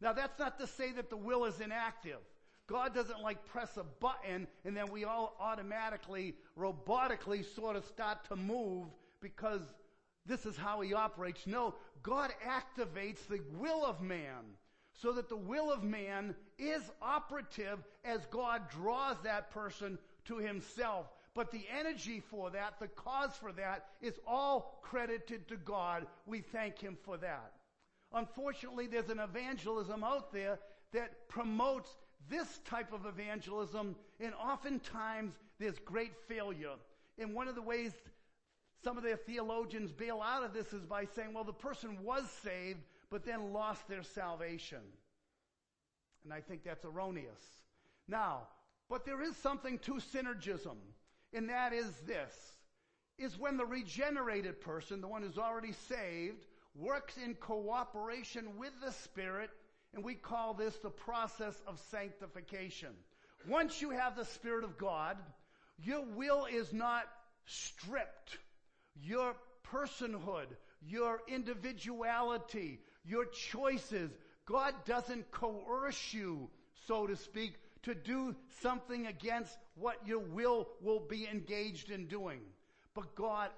Now 0.00 0.12
that's 0.12 0.38
not 0.38 0.58
to 0.58 0.66
say 0.66 0.92
that 0.92 1.10
the 1.10 1.16
will 1.16 1.44
is 1.44 1.60
inactive. 1.60 2.18
God 2.66 2.94
doesn't 2.94 3.20
like 3.20 3.44
press 3.46 3.76
a 3.76 3.84
button 3.84 4.46
and 4.64 4.76
then 4.76 4.90
we 4.92 5.04
all 5.04 5.36
automatically, 5.40 6.34
robotically 6.58 7.44
sort 7.54 7.76
of 7.76 7.84
start 7.84 8.24
to 8.28 8.36
move 8.36 8.86
because 9.20 9.62
this 10.26 10.46
is 10.46 10.56
how 10.56 10.80
he 10.80 10.94
operates. 10.94 11.46
No, 11.46 11.74
God 12.02 12.30
activates 12.46 13.26
the 13.28 13.40
will 13.58 13.84
of 13.84 14.00
man 14.00 14.54
so 14.92 15.12
that 15.12 15.28
the 15.28 15.36
will 15.36 15.72
of 15.72 15.82
man 15.82 16.34
is 16.58 16.82
operative 17.00 17.78
as 18.04 18.26
God 18.26 18.70
draws 18.70 19.16
that 19.24 19.50
person 19.50 19.98
to 20.26 20.36
himself. 20.36 21.06
But 21.34 21.52
the 21.52 21.64
energy 21.78 22.20
for 22.20 22.50
that, 22.50 22.80
the 22.80 22.88
cause 22.88 23.32
for 23.40 23.52
that 23.52 23.86
is 24.02 24.18
all 24.26 24.80
credited 24.82 25.46
to 25.48 25.56
God. 25.56 26.06
We 26.26 26.40
thank 26.40 26.78
him 26.78 26.98
for 27.04 27.16
that. 27.18 27.52
Unfortunately, 28.12 28.88
there's 28.88 29.10
an 29.10 29.20
evangelism 29.20 30.02
out 30.02 30.32
there 30.32 30.58
that 30.92 31.28
promotes 31.28 31.90
this 32.28 32.58
type 32.64 32.92
of 32.92 33.06
evangelism, 33.06 33.94
and 34.18 34.34
oftentimes 34.34 35.34
there's 35.58 35.78
great 35.78 36.12
failure. 36.26 36.74
And 37.18 37.34
one 37.34 37.48
of 37.48 37.54
the 37.54 37.62
ways 37.62 37.92
some 38.82 38.96
of 38.96 39.04
their 39.04 39.16
theologians 39.16 39.92
bail 39.92 40.22
out 40.22 40.42
of 40.42 40.54
this 40.54 40.72
is 40.72 40.84
by 40.86 41.04
saying, 41.04 41.34
well, 41.34 41.44
the 41.44 41.52
person 41.52 42.02
was 42.02 42.24
saved, 42.42 42.80
but 43.10 43.24
then 43.24 43.52
lost 43.52 43.86
their 43.88 44.02
salvation. 44.02 44.80
And 46.24 46.32
I 46.32 46.40
think 46.40 46.64
that's 46.64 46.84
erroneous. 46.84 47.42
Now, 48.08 48.48
but 48.88 49.04
there 49.04 49.22
is 49.22 49.36
something 49.36 49.78
to 49.80 49.94
synergism, 49.94 50.76
and 51.32 51.48
that 51.48 51.72
is 51.72 51.90
this, 52.06 52.32
is 53.18 53.38
when 53.38 53.56
the 53.56 53.66
regenerated 53.66 54.60
person, 54.60 55.00
the 55.00 55.08
one 55.08 55.22
who's 55.22 55.38
already 55.38 55.72
saved, 55.88 56.46
works 56.74 57.14
in 57.22 57.34
cooperation 57.34 58.56
with 58.58 58.72
the 58.84 58.92
Spirit 58.92 59.50
and 59.94 60.04
we 60.04 60.14
call 60.14 60.54
this 60.54 60.76
the 60.76 60.90
process 60.90 61.60
of 61.66 61.80
sanctification. 61.90 62.90
Once 63.48 63.82
you 63.82 63.90
have 63.90 64.16
the 64.16 64.24
Spirit 64.24 64.64
of 64.64 64.78
God, 64.78 65.16
your 65.82 66.04
will 66.04 66.46
is 66.46 66.72
not 66.72 67.04
stripped. 67.46 68.38
Your 69.02 69.34
personhood, 69.72 70.46
your 70.86 71.20
individuality, 71.26 72.80
your 73.04 73.24
choices, 73.26 74.10
God 74.46 74.74
doesn't 74.84 75.30
coerce 75.30 76.12
you, 76.12 76.50
so 76.86 77.06
to 77.06 77.16
speak, 77.16 77.54
to 77.82 77.94
do 77.94 78.34
something 78.62 79.06
against 79.06 79.58
what 79.74 80.06
your 80.06 80.20
will 80.20 80.68
will 80.82 81.00
be 81.00 81.26
engaged 81.26 81.90
in 81.90 82.06
doing. 82.06 82.40
But 82.94 83.14
God 83.14 83.50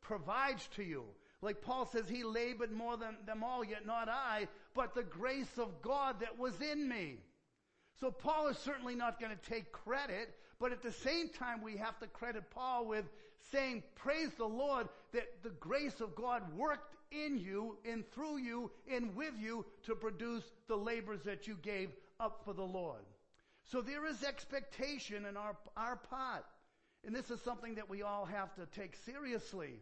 provides 0.00 0.68
to 0.76 0.84
you. 0.84 1.04
Like 1.42 1.60
Paul 1.60 1.86
says, 1.86 2.08
he 2.08 2.24
labored 2.24 2.72
more 2.72 2.96
than 2.96 3.16
them 3.26 3.42
all, 3.44 3.64
yet 3.64 3.86
not 3.86 4.08
I, 4.08 4.48
but 4.74 4.94
the 4.94 5.02
grace 5.02 5.58
of 5.58 5.82
God 5.82 6.20
that 6.20 6.38
was 6.38 6.54
in 6.60 6.88
me. 6.88 7.18
So 8.00 8.10
Paul 8.10 8.48
is 8.48 8.58
certainly 8.58 8.94
not 8.94 9.20
going 9.20 9.32
to 9.32 9.50
take 9.50 9.72
credit, 9.72 10.34
but 10.58 10.72
at 10.72 10.82
the 10.82 10.92
same 10.92 11.28
time 11.28 11.62
we 11.62 11.76
have 11.76 11.98
to 12.00 12.06
credit 12.06 12.50
Paul 12.50 12.86
with 12.86 13.04
saying, 13.52 13.82
praise 13.94 14.30
the 14.36 14.46
Lord 14.46 14.88
that 15.12 15.42
the 15.42 15.50
grace 15.60 16.00
of 16.00 16.14
God 16.14 16.42
worked 16.56 16.94
in 17.10 17.38
you 17.38 17.78
and 17.90 18.04
through 18.10 18.38
you 18.38 18.70
and 18.90 19.14
with 19.14 19.34
you 19.38 19.64
to 19.84 19.94
produce 19.94 20.44
the 20.68 20.76
labors 20.76 21.22
that 21.24 21.46
you 21.46 21.56
gave 21.62 21.90
up 22.18 22.42
for 22.44 22.52
the 22.52 22.62
Lord. 22.62 23.02
So 23.70 23.80
there 23.80 24.06
is 24.06 24.22
expectation 24.22 25.26
in 25.26 25.36
our, 25.36 25.56
our 25.76 25.96
part. 25.96 26.44
And 27.04 27.14
this 27.14 27.30
is 27.30 27.40
something 27.40 27.74
that 27.76 27.88
we 27.88 28.02
all 28.02 28.24
have 28.24 28.54
to 28.54 28.66
take 28.66 28.96
seriously. 29.04 29.80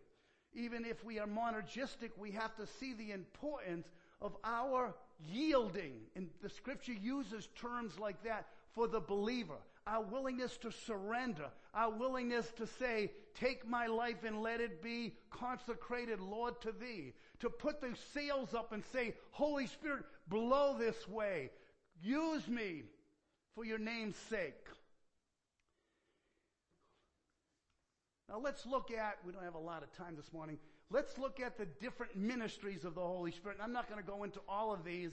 Even 0.55 0.85
if 0.85 1.05
we 1.05 1.19
are 1.19 1.27
monergistic, 1.27 2.11
we 2.17 2.31
have 2.33 2.55
to 2.57 2.67
see 2.67 2.95
the 2.95 3.13
importance 3.13 3.87
of 4.21 4.37
our 4.45 4.95
yielding. 5.19 6.01
And 6.17 6.29
the 6.43 6.49
scripture 6.49 6.93
uses 6.93 7.49
terms 7.61 7.99
like 7.99 8.23
that 8.25 8.47
for 8.73 8.89
the 8.89 9.01
believer. 9.01 9.59
Our 9.87 10.03
willingness 10.03 10.57
to 10.59 10.71
surrender. 10.71 11.51
Our 11.75 11.91
willingness 11.91 12.51
to 12.57 12.67
say, 12.67 13.11
take 13.35 13.69
my 13.69 13.87
life 13.87 14.25
and 14.25 14.41
let 14.41 14.61
it 14.61 14.83
be 14.83 15.15
consecrated, 15.31 16.21
Lord, 16.21 16.61
to 16.63 16.73
thee. 16.73 17.13
To 17.41 17.51
put 17.51 17.81
the 17.81 17.95
sails 18.15 18.55
up 18.55 18.73
and 18.73 18.83
say, 18.93 19.15
Holy 19.31 19.67
Spirit, 19.67 20.05
blow 20.29 20.77
this 20.79 21.07
way. 21.07 21.51
Use 22.03 22.49
me 22.49 22.85
for 23.55 23.65
your 23.65 23.79
name's 23.79 24.17
sake. 24.17 24.67
Now 28.29 28.41
let's 28.43 28.67
look 28.67 28.91
at, 28.91 29.19
we 29.25 29.33
don't 29.33 29.45
have 29.45 29.55
a 29.55 29.59
lot 29.59 29.83
of 29.83 29.93
time 29.97 30.17
this 30.17 30.33
morning, 30.33 30.59
let's 30.91 31.19
look 31.19 31.41
at 31.41 31.57
the 31.57 31.67
different 31.67 32.17
ministries 32.17 32.85
of 32.85 32.95
the 32.95 33.01
Holy 33.01 33.31
Spirit. 33.31 33.59
And 33.59 33.65
I'm 33.65 33.73
not 33.73 33.89
going 33.89 34.03
to 34.03 34.07
go 34.07 34.25
into 34.25 34.41
all 34.49 34.73
of 34.73 34.85
these, 34.85 35.13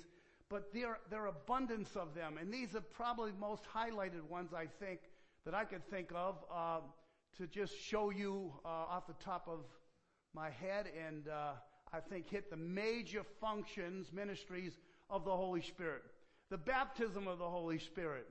but 0.49 0.73
there, 0.73 0.97
there 1.09 1.21
are 1.23 1.27
abundance 1.27 1.95
of 1.95 2.15
them. 2.15 2.37
And 2.39 2.53
these 2.53 2.75
are 2.75 2.81
probably 2.81 3.31
the 3.31 3.39
most 3.39 3.63
highlighted 3.63 4.23
ones, 4.29 4.53
I 4.53 4.65
think, 4.79 5.01
that 5.45 5.53
I 5.53 5.65
could 5.65 5.85
think 5.89 6.11
of 6.15 6.37
uh, 6.53 6.79
to 7.37 7.47
just 7.47 7.79
show 7.79 8.09
you 8.09 8.53
uh, 8.65 8.67
off 8.67 9.07
the 9.07 9.23
top 9.23 9.47
of 9.47 9.59
my 10.33 10.49
head 10.49 10.87
and 11.07 11.27
uh, 11.27 11.51
I 11.93 11.99
think 11.99 12.29
hit 12.29 12.49
the 12.49 12.57
major 12.57 13.23
functions, 13.39 14.11
ministries 14.13 14.79
of 15.09 15.25
the 15.25 15.35
Holy 15.35 15.61
Spirit. 15.61 16.03
The 16.51 16.57
baptism 16.57 17.27
of 17.27 17.39
the 17.39 17.49
Holy 17.49 17.79
Spirit, 17.79 18.27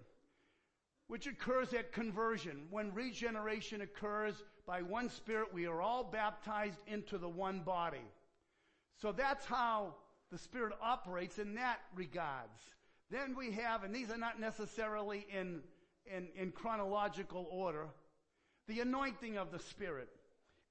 which 1.08 1.26
occurs 1.26 1.72
at 1.72 1.90
conversion. 1.90 2.66
When 2.70 2.94
regeneration 2.94 3.80
occurs, 3.80 4.34
by 4.66 4.82
one 4.82 5.08
Spirit, 5.08 5.52
we 5.54 5.66
are 5.66 5.80
all 5.80 6.04
baptized 6.04 6.78
into 6.86 7.16
the 7.16 7.28
one 7.28 7.60
body. 7.60 8.06
So 9.00 9.10
that's 9.10 9.46
how 9.46 9.94
the 10.30 10.36
Spirit 10.36 10.74
operates 10.82 11.38
in 11.38 11.54
that 11.54 11.80
regards. 11.94 12.60
Then 13.10 13.34
we 13.34 13.52
have, 13.52 13.84
and 13.84 13.94
these 13.94 14.10
are 14.10 14.18
not 14.18 14.38
necessarily 14.38 15.26
in, 15.34 15.62
in, 16.04 16.28
in 16.36 16.52
chronological 16.52 17.48
order, 17.50 17.86
the 18.68 18.80
anointing 18.80 19.38
of 19.38 19.50
the 19.50 19.58
Spirit. 19.58 20.10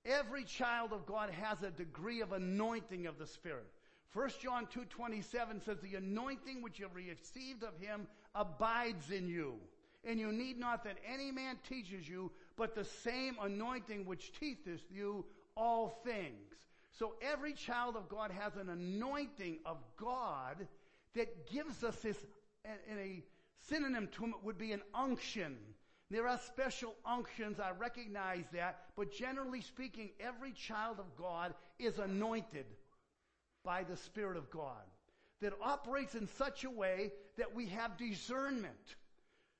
Every 0.05 0.43
child 0.43 0.93
of 0.93 1.07
God 1.07 1.31
has 1.31 1.63
a 1.63 1.71
degree 1.71 2.21
of 2.21 2.31
anointing 2.31 3.07
of 3.07 3.17
the 3.17 3.27
Spirit. 3.27 3.67
1 4.13 4.29
John 4.41 4.67
2.27 4.67 5.63
says, 5.63 5.77
the 5.81 5.95
anointing 5.95 6.61
which 6.61 6.79
you 6.79 6.85
have 6.85 6.95
received 6.95 7.63
of 7.63 7.77
him 7.79 8.07
abides 8.33 9.11
in 9.11 9.27
you. 9.27 9.55
And 10.03 10.19
you 10.19 10.31
need 10.31 10.57
not 10.57 10.83
that 10.85 10.97
any 11.07 11.31
man 11.31 11.57
teaches 11.67 12.07
you, 12.07 12.31
but 12.55 12.73
the 12.73 12.85
same 12.85 13.37
anointing 13.41 14.05
which 14.05 14.31
teacheth 14.39 14.81
you 14.91 15.25
all 15.55 16.01
things. 16.03 16.55
So 16.97 17.13
every 17.21 17.53
child 17.53 17.95
of 17.95 18.09
God 18.09 18.31
has 18.31 18.55
an 18.55 18.69
anointing 18.69 19.59
of 19.65 19.77
God 19.97 20.67
that 21.15 21.49
gives 21.51 21.83
us 21.83 21.95
this, 21.97 22.17
and 22.65 22.99
a 22.99 23.23
synonym 23.67 24.07
to 24.13 24.25
it 24.25 24.43
would 24.43 24.57
be 24.57 24.71
an 24.71 24.81
unction. 24.95 25.57
There 26.09 26.27
are 26.27 26.39
special 26.39 26.95
unctions, 27.05 27.59
I 27.59 27.71
recognize 27.77 28.45
that, 28.53 28.85
but 28.95 29.11
generally 29.11 29.61
speaking, 29.61 30.09
every 30.19 30.53
child 30.53 30.97
of 30.99 31.15
God 31.15 31.53
is 31.77 31.99
anointed 31.99 32.65
by 33.63 33.83
the 33.83 33.97
Spirit 33.97 34.37
of 34.37 34.49
God 34.49 34.83
that 35.41 35.53
operates 35.61 36.15
in 36.15 36.27
such 36.37 36.63
a 36.63 36.69
way 36.69 37.11
that 37.37 37.55
we 37.55 37.67
have 37.67 37.97
discernment. 37.97 38.95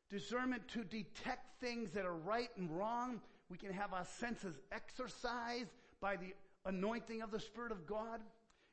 Discernment 0.09 0.67
to 0.69 0.83
detect 0.83 1.61
things 1.61 1.91
that 1.91 2.05
are 2.05 2.15
right 2.15 2.49
and 2.57 2.69
wrong. 2.71 3.21
We 3.49 3.57
can 3.57 3.73
have 3.73 3.93
our 3.93 4.05
senses 4.19 4.55
exercised 4.71 5.69
by 6.01 6.15
the 6.15 6.33
anointing 6.65 7.21
of 7.21 7.31
the 7.31 7.39
Spirit 7.39 7.71
of 7.71 7.85
God. 7.85 8.19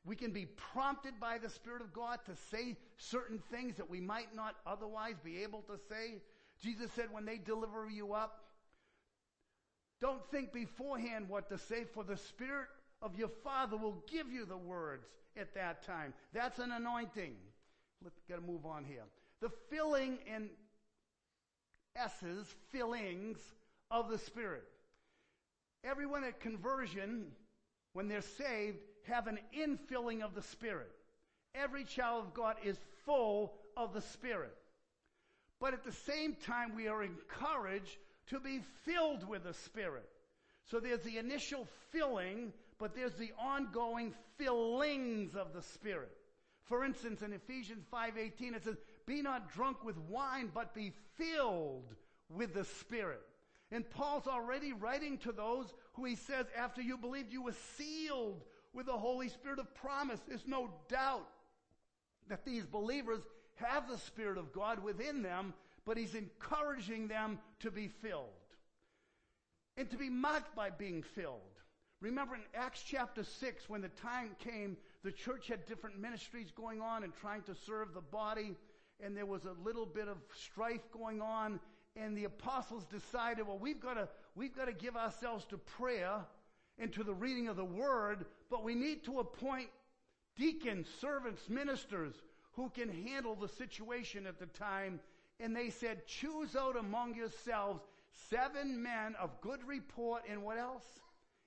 We 0.04 0.16
can 0.16 0.32
be 0.32 0.46
prompted 0.46 1.14
by 1.20 1.38
the 1.38 1.50
Spirit 1.50 1.82
of 1.82 1.92
God 1.92 2.20
to 2.26 2.36
say 2.50 2.76
certain 2.96 3.42
things 3.50 3.76
that 3.76 3.90
we 3.90 4.00
might 4.00 4.34
not 4.34 4.56
otherwise 4.66 5.16
be 5.22 5.42
able 5.42 5.62
to 5.62 5.78
say. 5.88 6.22
Jesus 6.62 6.90
said, 6.92 7.06
when 7.10 7.24
they 7.24 7.38
deliver 7.38 7.88
you 7.88 8.14
up, 8.14 8.44
don't 10.00 10.24
think 10.30 10.52
beforehand 10.52 11.28
what 11.28 11.48
to 11.48 11.58
say, 11.58 11.84
for 11.84 12.04
the 12.04 12.16
Spirit 12.16 12.68
of 13.06 13.16
your 13.16 13.30
Father 13.44 13.76
will 13.76 14.02
give 14.10 14.30
you 14.32 14.44
the 14.44 14.56
words 14.56 15.06
at 15.36 15.54
that 15.54 15.86
time. 15.86 16.12
That's 16.34 16.58
an 16.58 16.72
anointing. 16.72 17.34
Let's 18.02 18.20
gotta 18.28 18.42
move 18.42 18.66
on 18.66 18.84
here. 18.84 19.04
The 19.40 19.50
filling 19.70 20.18
in 20.26 20.50
S's, 21.94 22.52
fillings 22.72 23.38
of 23.90 24.10
the 24.10 24.18
Spirit. 24.18 24.64
Everyone 25.84 26.24
at 26.24 26.40
conversion, 26.40 27.26
when 27.92 28.08
they're 28.08 28.20
saved, 28.20 28.78
have 29.04 29.28
an 29.28 29.38
infilling 29.56 30.22
of 30.22 30.34
the 30.34 30.42
Spirit. 30.42 30.90
Every 31.54 31.84
child 31.84 32.24
of 32.24 32.34
God 32.34 32.56
is 32.64 32.76
full 33.04 33.54
of 33.76 33.94
the 33.94 34.02
Spirit. 34.02 34.54
But 35.60 35.74
at 35.74 35.84
the 35.84 35.92
same 35.92 36.34
time, 36.34 36.74
we 36.74 36.88
are 36.88 37.04
encouraged 37.04 37.96
to 38.28 38.40
be 38.40 38.60
filled 38.84 39.26
with 39.26 39.44
the 39.44 39.54
Spirit. 39.54 40.08
So 40.70 40.80
there's 40.80 41.02
the 41.02 41.18
initial 41.18 41.68
filling, 41.92 42.52
but 42.78 42.94
there's 42.94 43.14
the 43.14 43.32
ongoing 43.38 44.14
fillings 44.36 45.34
of 45.34 45.52
the 45.52 45.62
Spirit. 45.62 46.16
For 46.64 46.84
instance, 46.84 47.22
in 47.22 47.32
Ephesians 47.32 47.84
5:18 47.92 48.54
it 48.54 48.64
says, 48.64 48.76
"Be 49.06 49.22
not 49.22 49.50
drunk 49.50 49.84
with 49.84 49.96
wine, 49.98 50.50
but 50.52 50.74
be 50.74 50.92
filled 51.16 51.94
with 52.28 52.54
the 52.54 52.64
Spirit." 52.64 53.22
And 53.70 53.88
Paul's 53.90 54.26
already 54.26 54.72
writing 54.72 55.18
to 55.18 55.32
those 55.32 55.72
who 55.94 56.04
he 56.04 56.14
says, 56.14 56.46
after 56.56 56.80
you 56.80 56.96
believed, 56.96 57.32
you 57.32 57.42
were 57.42 57.52
sealed 57.76 58.44
with 58.72 58.86
the 58.86 58.96
Holy 58.96 59.28
Spirit 59.28 59.58
of 59.58 59.74
promise. 59.74 60.20
There's 60.26 60.46
no 60.46 60.72
doubt 60.88 61.28
that 62.28 62.44
these 62.44 62.64
believers 62.64 63.26
have 63.56 63.88
the 63.88 63.98
Spirit 63.98 64.38
of 64.38 64.52
God 64.52 64.82
within 64.82 65.22
them, 65.22 65.54
but 65.84 65.96
he's 65.96 66.14
encouraging 66.14 67.08
them 67.08 67.40
to 67.60 67.70
be 67.70 67.88
filled 67.88 68.28
and 69.76 69.90
to 69.90 69.96
be 69.96 70.10
marked 70.10 70.54
by 70.54 70.70
being 70.70 71.02
filled. 71.02 71.40
Remember 72.00 72.34
in 72.34 72.42
Acts 72.54 72.82
chapter 72.86 73.24
6, 73.24 73.68
when 73.68 73.80
the 73.80 73.88
time 73.88 74.36
came, 74.38 74.76
the 75.02 75.10
church 75.10 75.48
had 75.48 75.64
different 75.64 75.98
ministries 75.98 76.50
going 76.50 76.80
on 76.82 77.04
and 77.04 77.12
trying 77.14 77.42
to 77.42 77.54
serve 77.54 77.94
the 77.94 78.02
body, 78.02 78.54
and 79.02 79.16
there 79.16 79.26
was 79.26 79.46
a 79.46 79.54
little 79.64 79.86
bit 79.86 80.06
of 80.06 80.18
strife 80.34 80.90
going 80.92 81.22
on, 81.22 81.58
and 81.96 82.16
the 82.16 82.24
apostles 82.24 82.84
decided, 82.84 83.46
well, 83.46 83.58
we've 83.58 83.80
got 83.80 83.94
to, 83.94 84.08
we've 84.34 84.54
got 84.54 84.66
to 84.66 84.74
give 84.74 84.96
ourselves 84.96 85.46
to 85.46 85.56
prayer 85.56 86.20
and 86.78 86.92
to 86.92 87.02
the 87.02 87.14
reading 87.14 87.48
of 87.48 87.56
the 87.56 87.64
word, 87.64 88.26
but 88.50 88.62
we 88.62 88.74
need 88.74 89.02
to 89.04 89.20
appoint 89.20 89.68
deacons, 90.36 90.86
servants, 91.00 91.48
ministers 91.48 92.14
who 92.52 92.68
can 92.70 92.90
handle 93.06 93.34
the 93.34 93.48
situation 93.48 94.26
at 94.26 94.38
the 94.38 94.46
time. 94.46 95.00
And 95.40 95.56
they 95.56 95.70
said, 95.70 96.06
choose 96.06 96.54
out 96.54 96.76
among 96.76 97.14
yourselves 97.14 97.80
seven 98.30 98.82
men 98.82 99.14
of 99.20 99.40
good 99.40 99.66
report 99.66 100.24
and 100.28 100.42
what 100.42 100.58
else? 100.58 100.84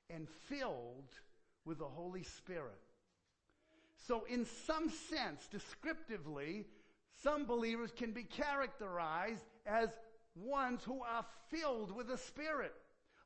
And 0.09 0.27
filled 0.47 1.09
with 1.65 1.79
the 1.79 1.85
Holy 1.85 2.23
Spirit. 2.23 2.79
So 4.07 4.23
in 4.27 4.45
some 4.65 4.89
sense, 4.89 5.47
descriptively, 5.51 6.65
some 7.21 7.45
believers 7.45 7.91
can 7.95 8.11
be 8.11 8.23
characterized 8.23 9.43
as 9.65 9.89
ones 10.35 10.81
who 10.83 11.01
are 11.03 11.25
filled 11.49 11.91
with 11.91 12.07
the 12.07 12.17
Spirit. 12.17 12.73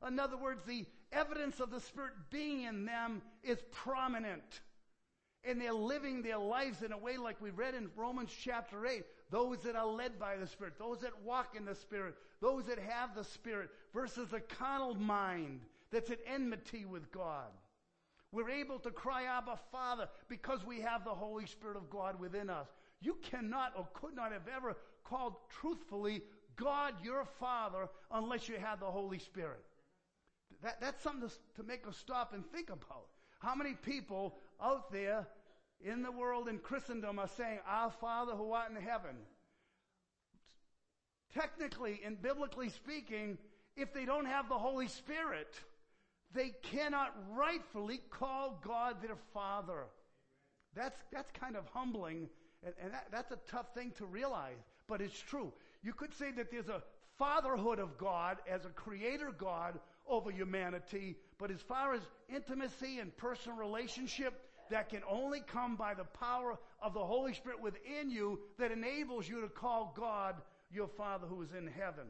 In 0.06 0.18
other 0.18 0.36
words, 0.36 0.62
the 0.64 0.84
evidence 1.12 1.60
of 1.60 1.70
the 1.70 1.80
Spirit 1.80 2.12
being 2.30 2.62
in 2.62 2.84
them 2.84 3.22
is 3.42 3.58
prominent. 3.70 4.60
And 5.44 5.60
they're 5.60 5.72
living 5.72 6.22
their 6.22 6.38
lives 6.38 6.82
in 6.82 6.92
a 6.92 6.98
way 6.98 7.16
like 7.16 7.40
we 7.40 7.50
read 7.50 7.74
in 7.74 7.90
Romans 7.96 8.30
chapter 8.38 8.86
8. 8.86 9.04
Those 9.30 9.60
that 9.62 9.76
are 9.76 9.86
led 9.86 10.18
by 10.18 10.36
the 10.36 10.46
Spirit, 10.46 10.74
those 10.78 11.00
that 11.00 11.22
walk 11.22 11.54
in 11.56 11.64
the 11.64 11.74
Spirit, 11.74 12.14
those 12.40 12.64
that 12.66 12.78
have 12.78 13.14
the 13.14 13.24
Spirit 13.24 13.70
versus 13.92 14.32
a 14.32 14.40
carnal 14.40 14.94
mind 14.94 15.60
that's 15.94 16.10
at 16.10 16.18
enmity 16.26 16.84
with 16.84 17.10
God. 17.12 17.50
We're 18.32 18.50
able 18.50 18.80
to 18.80 18.90
cry, 18.90 19.24
Abba, 19.24 19.58
Father, 19.70 20.08
because 20.28 20.66
we 20.66 20.80
have 20.80 21.04
the 21.04 21.14
Holy 21.14 21.46
Spirit 21.46 21.76
of 21.76 21.88
God 21.88 22.18
within 22.18 22.50
us. 22.50 22.66
You 23.00 23.16
cannot 23.22 23.74
or 23.76 23.86
could 23.94 24.16
not 24.16 24.32
have 24.32 24.48
ever 24.54 24.76
called 25.04 25.34
truthfully 25.48 26.22
God 26.56 26.94
your 27.02 27.24
Father 27.38 27.88
unless 28.10 28.48
you 28.48 28.56
had 28.56 28.80
the 28.80 28.86
Holy 28.86 29.18
Spirit. 29.18 29.64
That, 30.62 30.80
that's 30.80 31.02
something 31.02 31.28
to, 31.28 31.62
to 31.62 31.62
make 31.62 31.86
us 31.86 31.96
stop 31.96 32.32
and 32.34 32.44
think 32.50 32.70
about. 32.70 33.06
How 33.38 33.54
many 33.54 33.74
people 33.74 34.36
out 34.60 34.90
there 34.90 35.26
in 35.84 36.02
the 36.02 36.10
world 36.10 36.48
in 36.48 36.58
Christendom 36.58 37.18
are 37.18 37.28
saying, 37.28 37.60
Our 37.68 37.90
Father 37.90 38.32
who 38.32 38.52
art 38.52 38.70
in 38.70 38.82
heaven? 38.82 39.16
Technically 41.32 42.00
and 42.04 42.20
biblically 42.20 42.70
speaking, 42.70 43.38
if 43.76 43.92
they 43.92 44.04
don't 44.04 44.26
have 44.26 44.48
the 44.48 44.58
Holy 44.58 44.88
Spirit, 44.88 45.54
they 46.34 46.52
cannot 46.62 47.14
rightfully 47.34 48.00
call 48.10 48.60
God 48.66 48.96
their 49.02 49.16
Father. 49.32 49.84
That's, 50.74 50.98
that's 51.12 51.30
kind 51.32 51.56
of 51.56 51.66
humbling, 51.72 52.28
and, 52.64 52.74
and 52.82 52.92
that, 52.92 53.06
that's 53.12 53.30
a 53.30 53.38
tough 53.48 53.72
thing 53.74 53.92
to 53.98 54.06
realize, 54.06 54.58
but 54.88 55.00
it's 55.00 55.18
true. 55.18 55.52
You 55.82 55.92
could 55.92 56.12
say 56.14 56.32
that 56.32 56.50
there's 56.50 56.68
a 56.68 56.82
fatherhood 57.18 57.78
of 57.78 57.96
God 57.96 58.38
as 58.50 58.64
a 58.64 58.70
creator 58.70 59.32
God 59.36 59.78
over 60.06 60.30
humanity, 60.30 61.16
but 61.38 61.50
as 61.50 61.60
far 61.60 61.94
as 61.94 62.02
intimacy 62.28 62.98
and 62.98 63.16
personal 63.16 63.56
relationship, 63.56 64.40
that 64.70 64.88
can 64.88 65.02
only 65.08 65.40
come 65.40 65.76
by 65.76 65.94
the 65.94 66.04
power 66.04 66.58
of 66.82 66.94
the 66.94 67.04
Holy 67.04 67.34
Spirit 67.34 67.62
within 67.62 68.10
you 68.10 68.40
that 68.58 68.72
enables 68.72 69.28
you 69.28 69.40
to 69.42 69.48
call 69.48 69.94
God 69.96 70.36
your 70.72 70.88
Father 70.88 71.26
who 71.26 71.42
is 71.42 71.52
in 71.52 71.66
heaven. 71.66 72.06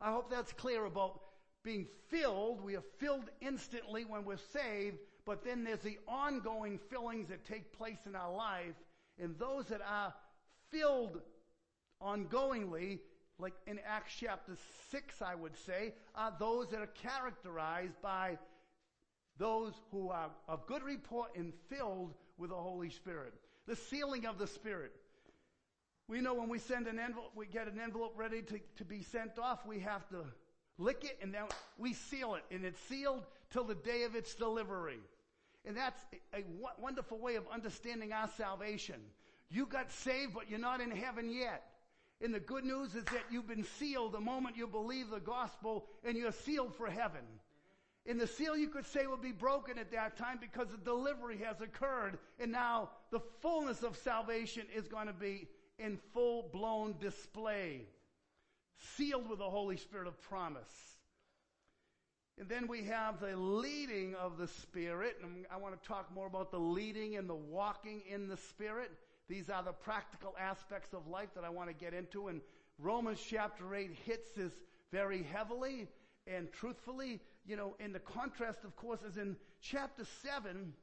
I 0.00 0.12
hope 0.12 0.30
that's 0.30 0.52
clear 0.52 0.84
about 0.84 1.20
being 1.66 1.88
filled. 2.08 2.62
We 2.62 2.76
are 2.76 2.84
filled 2.98 3.28
instantly 3.40 4.04
when 4.04 4.24
we're 4.24 4.38
saved, 4.52 4.98
but 5.26 5.44
then 5.44 5.64
there's 5.64 5.80
the 5.80 5.98
ongoing 6.06 6.78
fillings 6.88 7.28
that 7.28 7.44
take 7.44 7.76
place 7.76 7.98
in 8.06 8.14
our 8.14 8.32
life. 8.32 8.76
And 9.20 9.36
those 9.38 9.66
that 9.66 9.80
are 9.82 10.14
filled 10.70 11.20
ongoingly, 12.00 13.00
like 13.38 13.54
in 13.66 13.80
Acts 13.84 14.14
chapter 14.18 14.56
6, 14.92 15.20
I 15.20 15.34
would 15.34 15.56
say, 15.66 15.92
are 16.14 16.32
those 16.38 16.70
that 16.70 16.80
are 16.80 16.86
characterized 16.86 18.00
by 18.00 18.38
those 19.36 19.72
who 19.90 20.10
are 20.10 20.30
of 20.48 20.66
good 20.66 20.84
report 20.84 21.30
and 21.36 21.52
filled 21.68 22.14
with 22.38 22.50
the 22.50 22.56
Holy 22.56 22.90
Spirit. 22.90 23.34
The 23.66 23.76
sealing 23.76 24.24
of 24.24 24.38
the 24.38 24.46
Spirit. 24.46 24.92
We 26.06 26.20
know 26.20 26.34
when 26.34 26.48
we 26.48 26.60
send 26.60 26.86
an 26.86 27.00
envelope, 27.00 27.32
we 27.34 27.46
get 27.46 27.66
an 27.66 27.80
envelope 27.82 28.14
ready 28.16 28.40
to, 28.40 28.60
to 28.76 28.84
be 28.84 29.02
sent 29.02 29.40
off, 29.40 29.66
we 29.66 29.80
have 29.80 30.08
to 30.10 30.24
lick 30.78 31.04
it 31.04 31.18
and 31.22 31.32
then 31.32 31.44
we 31.78 31.92
seal 31.92 32.34
it 32.34 32.44
and 32.50 32.64
it's 32.64 32.80
sealed 32.88 33.24
till 33.50 33.64
the 33.64 33.74
day 33.74 34.02
of 34.04 34.14
its 34.14 34.34
delivery. 34.34 34.98
And 35.64 35.76
that's 35.76 36.00
a, 36.32 36.44
wonderful 36.78 37.18
way 37.18 37.34
of 37.34 37.44
understanding 37.52 38.12
our 38.12 38.28
salvation. 38.36 39.00
You 39.50 39.66
got 39.66 39.90
saved, 39.90 40.34
but 40.34 40.48
you're 40.48 40.58
not 40.58 40.80
in 40.80 40.90
heaven 40.90 41.30
yet. 41.30 41.64
And 42.22 42.32
the 42.32 42.40
good 42.40 42.64
news 42.64 42.94
is 42.94 43.04
that 43.04 43.24
you've 43.30 43.48
been 43.48 43.66
sealed 43.78 44.12
the 44.12 44.20
moment 44.20 44.56
you 44.56 44.66
believe 44.66 45.10
the 45.10 45.20
gospel 45.20 45.86
and 46.04 46.16
you're 46.16 46.32
sealed 46.32 46.74
for 46.74 46.88
heaven. 46.88 47.22
And 48.08 48.20
the 48.20 48.26
seal 48.26 48.56
you 48.56 48.68
could 48.68 48.86
say 48.86 49.06
will 49.06 49.16
be 49.16 49.32
broken 49.32 49.78
at 49.78 49.90
that 49.90 50.16
time 50.16 50.38
because 50.40 50.68
the 50.68 50.78
delivery 50.78 51.38
has 51.38 51.60
occurred 51.60 52.18
and 52.38 52.52
now 52.52 52.90
the 53.10 53.20
fullness 53.42 53.82
of 53.82 53.96
salvation 53.96 54.62
is 54.74 54.86
going 54.86 55.08
to 55.08 55.12
be 55.12 55.48
in 55.78 55.98
full 56.14 56.48
blown 56.52 56.94
display. 57.00 57.86
Sealed 58.96 59.28
with 59.28 59.38
the 59.38 59.50
Holy 59.50 59.76
Spirit 59.76 60.06
of 60.06 60.20
promise. 60.22 60.68
And 62.38 62.48
then 62.48 62.66
we 62.66 62.84
have 62.84 63.20
the 63.20 63.36
leading 63.36 64.14
of 64.14 64.36
the 64.36 64.48
Spirit. 64.48 65.16
And 65.22 65.46
I 65.50 65.56
want 65.56 65.80
to 65.80 65.88
talk 65.88 66.14
more 66.14 66.26
about 66.26 66.50
the 66.50 66.58
leading 66.58 67.16
and 67.16 67.28
the 67.28 67.34
walking 67.34 68.02
in 68.08 68.28
the 68.28 68.36
Spirit. 68.36 68.90
These 69.28 69.48
are 69.48 69.62
the 69.62 69.72
practical 69.72 70.34
aspects 70.38 70.92
of 70.92 71.08
life 71.08 71.30
that 71.34 71.44
I 71.44 71.48
want 71.48 71.68
to 71.68 71.74
get 71.74 71.94
into. 71.94 72.28
And 72.28 72.42
Romans 72.78 73.20
chapter 73.26 73.74
8 73.74 73.90
hits 74.04 74.30
this 74.32 74.52
very 74.92 75.22
heavily 75.22 75.88
and 76.26 76.52
truthfully. 76.52 77.20
You 77.46 77.56
know, 77.56 77.74
in 77.80 77.92
the 77.92 78.00
contrast, 78.00 78.64
of 78.64 78.76
course, 78.76 79.00
is 79.02 79.16
in 79.16 79.36
chapter 79.62 80.04
7. 80.22 80.74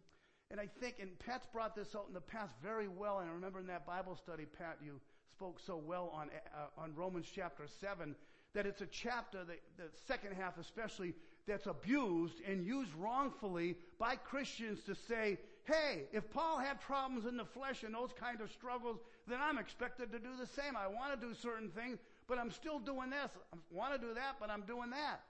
And 0.50 0.60
I 0.60 0.68
think, 0.80 0.96
and 1.00 1.18
Pat's 1.20 1.46
brought 1.54 1.76
this 1.76 1.96
out 1.96 2.06
in 2.08 2.14
the 2.14 2.22
past 2.22 2.54
very 2.64 2.88
well. 2.88 3.20
And 3.20 3.30
I 3.30 3.34
remember 3.34 3.60
in 3.60 3.68
that 3.68 3.86
Bible 3.86 4.16
study, 4.16 4.46
Pat, 4.46 4.78
you 4.84 5.00
spoke 5.36 5.60
so 5.66 5.78
well 5.78 6.12
on, 6.14 6.30
uh, 6.56 6.82
on 6.82 6.94
Romans 6.96 7.28
chapter 7.34 7.64
7 7.82 8.16
that 8.54 8.66
it's 8.66 8.82
a 8.82 8.86
chapter, 8.86 9.44
that, 9.44 9.60
the 9.78 9.90
second 10.08 10.36
half 10.36 10.58
especially, 10.60 11.14
that's 11.48 11.66
abused 11.66 12.36
and 12.48 12.66
used 12.66 12.94
wrongfully 12.96 13.76
by 14.00 14.16
Christians 14.16 14.84
to 14.84 14.96
say, 14.96 15.38
hey, 15.66 16.04
if 16.14 16.30
Paul 16.32 16.60
had 16.60 16.80
problems 16.82 17.26
in 17.26 17.36
the 17.36 17.46
flesh 17.46 17.84
and 17.84 17.94
those 17.94 18.12
kind 18.18 18.42
of 18.42 18.52
struggles, 18.52 19.00
then 19.28 19.40
I'm 19.42 19.58
expected 19.58 20.12
to 20.12 20.20
do 20.20 20.30
the 20.40 20.46
same. 20.46 20.78
I 20.78 20.88
want 20.88 21.20
to 21.20 21.28
do 21.28 21.34
certain 21.34 21.70
things, 21.70 21.98
but 22.28 22.38
I'm 22.38 22.52
still 22.52 22.80
doing 22.80 23.10
this. 23.10 23.32
I 23.54 23.58
want 23.72 23.94
to 23.94 24.00
do 24.00 24.14
that, 24.14 24.36
but 24.40 24.50
I'm 24.50 24.62
doing 24.62 24.92
that. 24.92 25.22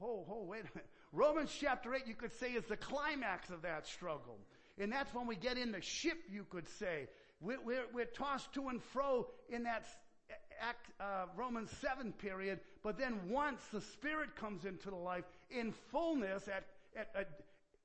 Oh, 0.00 0.26
oh, 0.30 0.44
wait 0.44 0.60
a 0.60 0.76
minute. 0.76 0.88
Romans 1.12 1.50
chapter 1.58 1.94
8, 1.94 2.02
you 2.06 2.14
could 2.14 2.32
say, 2.38 2.52
is 2.52 2.64
the 2.66 2.76
climax 2.76 3.50
of 3.50 3.62
that 3.62 3.86
struggle. 3.86 4.38
And 4.78 4.92
that's 4.92 5.12
when 5.12 5.26
we 5.26 5.34
get 5.34 5.58
in 5.58 5.72
the 5.72 5.80
ship, 5.80 6.18
you 6.30 6.44
could 6.48 6.68
say. 6.68 7.08
We're, 7.40 7.60
we're, 7.60 7.84
we're 7.92 8.04
tossed 8.04 8.52
to 8.54 8.68
and 8.68 8.82
fro 8.82 9.28
in 9.48 9.62
that 9.64 9.86
Act, 10.60 10.90
uh, 11.00 11.26
Romans 11.36 11.70
7 11.80 12.12
period, 12.12 12.60
but 12.82 12.98
then 12.98 13.20
once 13.28 13.60
the 13.72 13.80
Spirit 13.80 14.34
comes 14.34 14.64
into 14.64 14.90
the 14.90 14.96
life 14.96 15.24
in 15.50 15.72
fullness 15.92 16.48
at, 16.48 16.64
at, 16.96 17.28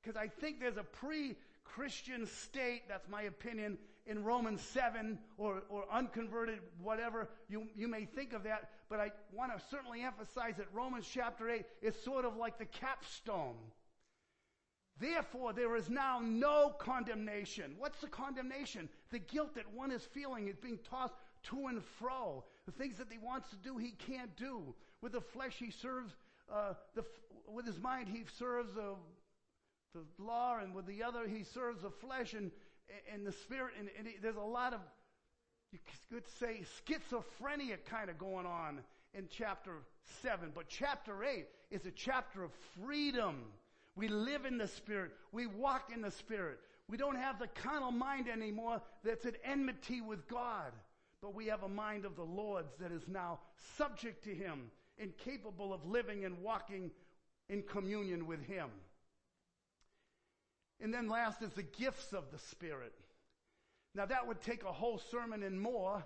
because 0.02 0.16
I 0.16 0.26
think 0.26 0.60
there's 0.60 0.76
a 0.76 0.82
pre-Christian 0.82 2.26
state, 2.26 2.82
that's 2.88 3.08
my 3.08 3.22
opinion, 3.22 3.78
in 4.06 4.24
Romans 4.24 4.60
7 4.60 5.18
or, 5.38 5.62
or 5.68 5.84
unconverted, 5.90 6.58
whatever 6.82 7.28
you, 7.48 7.68
you 7.76 7.88
may 7.88 8.04
think 8.04 8.32
of 8.32 8.42
that, 8.42 8.70
but 8.90 9.00
I 9.00 9.12
want 9.32 9.56
to 9.56 9.64
certainly 9.70 10.02
emphasize 10.02 10.56
that 10.58 10.66
Romans 10.72 11.08
chapter 11.10 11.48
8 11.48 11.64
is 11.80 11.94
sort 12.02 12.24
of 12.24 12.36
like 12.36 12.58
the 12.58 12.66
capstone. 12.66 13.54
Therefore, 15.00 15.52
there 15.52 15.74
is 15.76 15.90
now 15.90 16.20
no 16.22 16.72
condemnation. 16.78 17.74
What's 17.78 18.00
the 18.00 18.06
condemnation? 18.06 18.88
The 19.10 19.18
guilt 19.18 19.56
that 19.56 19.72
one 19.74 19.90
is 19.90 20.04
feeling 20.04 20.48
is 20.48 20.56
being 20.56 20.78
tossed 20.88 21.14
to 21.44 21.66
and 21.66 21.82
fro. 21.82 22.44
The 22.66 22.72
things 22.72 22.98
that 22.98 23.08
he 23.10 23.18
wants 23.18 23.50
to 23.50 23.56
do, 23.56 23.76
he 23.76 23.92
can't 23.92 24.34
do. 24.36 24.74
With 25.02 25.12
the 25.12 25.20
flesh, 25.20 25.56
he 25.58 25.70
serves, 25.70 26.14
uh, 26.52 26.74
the, 26.94 27.04
with 27.52 27.66
his 27.66 27.78
mind, 27.78 28.08
he 28.08 28.24
serves 28.38 28.72
the, 28.74 28.94
the 29.94 30.02
law, 30.22 30.58
and 30.58 30.74
with 30.74 30.86
the 30.86 31.02
other, 31.02 31.26
he 31.26 31.42
serves 31.42 31.82
the 31.82 31.90
flesh 31.90 32.34
and, 32.34 32.52
and 33.12 33.26
the 33.26 33.32
spirit. 33.32 33.74
And, 33.78 33.88
and 33.98 34.06
he, 34.06 34.14
there's 34.22 34.36
a 34.36 34.40
lot 34.40 34.74
of, 34.74 34.80
you 35.72 35.80
could 36.10 36.28
say, 36.38 36.62
schizophrenia 36.86 37.78
kind 37.84 38.10
of 38.10 38.18
going 38.18 38.46
on 38.46 38.78
in 39.12 39.26
chapter 39.28 39.72
7. 40.22 40.52
But 40.54 40.68
chapter 40.68 41.24
8 41.24 41.46
is 41.72 41.84
a 41.84 41.90
chapter 41.90 42.44
of 42.44 42.52
freedom. 42.80 43.42
We 43.96 44.08
live 44.08 44.44
in 44.44 44.58
the 44.58 44.68
Spirit. 44.68 45.12
We 45.32 45.46
walk 45.46 45.90
in 45.94 46.02
the 46.02 46.10
Spirit. 46.10 46.58
We 46.88 46.96
don't 46.96 47.16
have 47.16 47.38
the 47.38 47.46
carnal 47.48 47.92
mind 47.92 48.28
anymore 48.28 48.82
that's 49.02 49.24
at 49.24 49.36
enmity 49.44 50.00
with 50.00 50.26
God 50.28 50.72
but 51.24 51.34
we 51.34 51.46
have 51.46 51.62
a 51.62 51.68
mind 51.70 52.04
of 52.04 52.16
the 52.16 52.22
Lord's 52.22 52.74
that 52.78 52.92
is 52.92 53.08
now 53.08 53.38
subject 53.78 54.22
to 54.24 54.34
Him 54.34 54.70
and 54.98 55.16
capable 55.16 55.72
of 55.72 55.86
living 55.86 56.26
and 56.26 56.42
walking 56.42 56.90
in 57.48 57.62
communion 57.62 58.26
with 58.26 58.44
Him. 58.44 58.68
And 60.82 60.92
then 60.92 61.08
last 61.08 61.40
is 61.40 61.54
the 61.54 61.62
gifts 61.62 62.12
of 62.12 62.30
the 62.30 62.38
Spirit. 62.38 62.92
Now 63.94 64.04
that 64.04 64.26
would 64.26 64.42
take 64.42 64.64
a 64.64 64.72
whole 64.72 64.98
sermon 64.98 65.42
and 65.42 65.58
more 65.58 66.04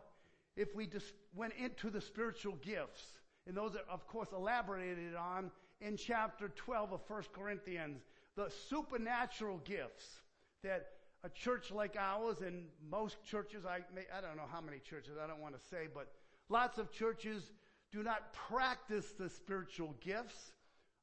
if 0.55 0.72
we 0.77 0.87
just 0.87 1.12
went 1.35 1.55
into 1.59 1.90
the 1.90 2.01
spiritual 2.01 2.55
gifts. 2.62 3.03
And 3.48 3.57
those 3.57 3.74
are, 3.74 3.92
of 3.92 4.07
course, 4.07 4.29
elaborated 4.33 5.16
on 5.16 5.51
in 5.81 5.97
chapter 5.97 6.49
12 6.49 6.93
of 6.93 7.01
1 7.07 7.23
Corinthians. 7.33 8.03
The 8.37 8.51
supernatural 8.69 9.59
gifts 9.64 10.21
that 10.62 10.88
a 11.25 11.29
church 11.29 11.71
like 11.73 11.97
ours 11.99 12.41
and 12.41 12.67
most 12.91 13.23
churches, 13.25 13.64
I, 13.67 13.81
may, 13.95 14.03
I 14.17 14.21
don't 14.21 14.37
know 14.37 14.49
how 14.51 14.61
many 14.61 14.79
churches, 14.79 15.12
I 15.23 15.27
don't 15.27 15.41
want 15.41 15.55
to 15.61 15.69
say, 15.69 15.88
but 15.93 16.12
lots 16.49 16.79
of 16.79 16.93
churches 16.93 17.53
do 17.91 18.03
not 18.03 18.33
practice 18.33 19.12
the 19.19 19.29
spiritual 19.29 19.95
gifts. 20.01 20.53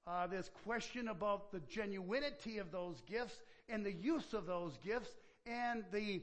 Uh, 0.07 0.27
there's 0.27 0.49
question 0.63 1.07
about 1.07 1.51
the 1.51 1.59
genuinity 1.61 2.61
of 2.61 2.71
those 2.71 3.01
gifts 3.01 3.41
and 3.67 3.85
the 3.85 3.91
use 3.91 4.33
of 4.33 4.45
those 4.45 4.77
gifts 4.85 5.09
and 5.45 5.83
the 5.91 6.21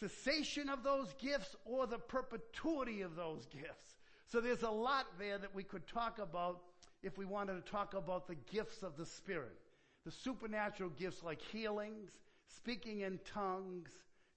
cessation 0.00 0.68
of 0.68 0.82
those 0.82 1.14
gifts 1.18 1.54
or 1.64 1.86
the 1.86 1.98
perpetuity 1.98 3.02
of 3.02 3.16
those 3.16 3.46
gifts. 3.46 3.96
So 4.26 4.40
there's 4.40 4.62
a 4.62 4.70
lot 4.70 5.06
there 5.18 5.38
that 5.38 5.54
we 5.54 5.62
could 5.62 5.86
talk 5.86 6.18
about 6.18 6.60
if 7.06 7.16
we 7.16 7.24
wanted 7.24 7.64
to 7.64 7.70
talk 7.70 7.94
about 7.94 8.26
the 8.26 8.34
gifts 8.52 8.82
of 8.82 8.96
the 8.96 9.06
Spirit. 9.06 9.56
The 10.04 10.10
supernatural 10.10 10.90
gifts 10.90 11.22
like 11.22 11.40
healings, 11.40 12.10
speaking 12.48 13.00
in 13.00 13.20
tongues, 13.32 13.90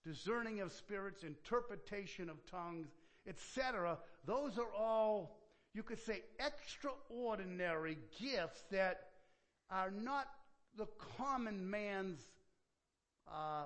discerning 0.05 0.61
of 0.61 0.71
spirits, 0.71 1.23
interpretation 1.23 2.29
of 2.29 2.37
tongues, 2.49 2.87
etc. 3.27 3.97
Those 4.25 4.59
are 4.59 4.71
all, 4.77 5.39
you 5.73 5.81
could 5.81 5.99
say, 5.99 6.21
extraordinary 6.39 7.97
gifts 8.19 8.63
that 8.71 9.09
are 9.71 9.91
not 9.91 10.27
the 10.77 10.87
common 11.17 11.67
man's, 11.67 12.19
uh, 13.27 13.63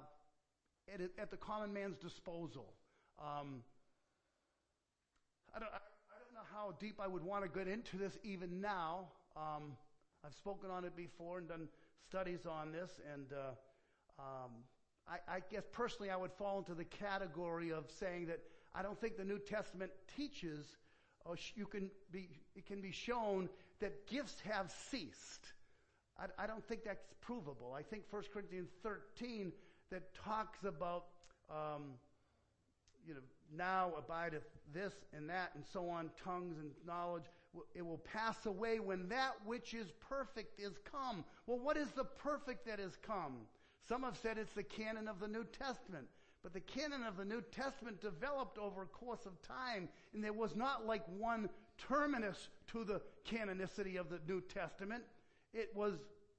at, 0.93 1.01
at, 1.19 1.29
the 1.29 1.37
common 1.37 1.73
man's 1.73 1.97
disposal. 1.97 2.73
Um, 3.19 3.63
I, 5.55 5.59
don't, 5.59 5.69
I, 5.73 5.79
how 6.53 6.73
deep 6.79 6.99
I 7.01 7.07
would 7.07 7.23
want 7.23 7.43
to 7.43 7.49
get 7.49 7.67
into 7.67 7.97
this 7.97 8.17
even 8.23 8.61
now. 8.61 9.07
Um, 9.35 9.73
I've 10.25 10.35
spoken 10.35 10.69
on 10.69 10.85
it 10.85 10.95
before 10.95 11.39
and 11.39 11.47
done 11.47 11.67
studies 12.07 12.45
on 12.45 12.71
this, 12.71 12.91
and 13.11 13.25
uh, 13.33 14.21
um, 14.21 14.51
I, 15.07 15.35
I 15.35 15.39
guess 15.51 15.63
personally 15.71 16.11
I 16.11 16.15
would 16.15 16.31
fall 16.31 16.59
into 16.59 16.75
the 16.75 16.85
category 16.85 17.71
of 17.71 17.85
saying 17.99 18.27
that 18.27 18.39
I 18.75 18.83
don't 18.83 18.99
think 18.99 19.17
the 19.17 19.23
New 19.23 19.39
Testament 19.39 19.91
teaches 20.15 20.77
or 21.25 21.35
you 21.55 21.65
can 21.65 21.89
be, 22.11 22.29
it 22.55 22.65
can 22.65 22.81
be 22.81 22.91
shown 22.91 23.49
that 23.79 24.07
gifts 24.07 24.35
have 24.41 24.73
ceased. 24.91 25.53
I, 26.19 26.43
I, 26.43 26.47
don't 26.47 26.63
think 26.67 26.83
that's 26.83 27.05
provable. 27.21 27.73
I 27.77 27.81
think 27.81 28.03
1 28.09 28.23
Corinthians 28.33 28.69
13 28.83 29.51
that 29.89 30.13
talks 30.15 30.59
about, 30.65 31.05
um, 31.49 31.93
you 33.07 33.13
know, 33.13 33.21
now 33.55 33.91
abideth 33.97 34.43
this 34.73 34.93
and 35.15 35.29
that 35.29 35.51
and 35.55 35.63
so 35.71 35.89
on, 35.89 36.09
tongues 36.23 36.57
and 36.59 36.71
knowledge. 36.85 37.25
It 37.75 37.85
will 37.85 37.99
pass 37.99 38.45
away 38.45 38.79
when 38.79 39.07
that 39.09 39.33
which 39.45 39.73
is 39.73 39.91
perfect 40.09 40.59
is 40.59 40.73
come. 40.89 41.23
Well, 41.45 41.59
what 41.59 41.77
is 41.77 41.89
the 41.91 42.03
perfect 42.03 42.65
that 42.67 42.79
is 42.79 42.97
come? 43.05 43.37
Some 43.87 44.03
have 44.03 44.17
said 44.17 44.37
it's 44.37 44.53
the 44.53 44.63
canon 44.63 45.07
of 45.07 45.19
the 45.19 45.27
New 45.27 45.45
Testament. 45.45 46.07
But 46.41 46.53
the 46.53 46.59
canon 46.59 47.03
of 47.03 47.15
the 47.15 47.23
New 47.23 47.41
Testament 47.51 48.01
developed 48.01 48.57
over 48.57 48.81
a 48.81 48.87
course 48.87 49.25
of 49.25 49.41
time, 49.41 49.87
and 50.13 50.21
there 50.21 50.33
was 50.33 50.57
not 50.57 50.85
like 50.85 51.03
one 51.17 51.49
terminus 51.77 52.49
to 52.67 52.83
the 52.83 53.01
canonicity 53.25 53.97
of 53.97 54.09
the 54.09 54.19
New 54.27 54.41
Testament. 54.41 55.03
It 55.53 55.69
was 55.73 55.93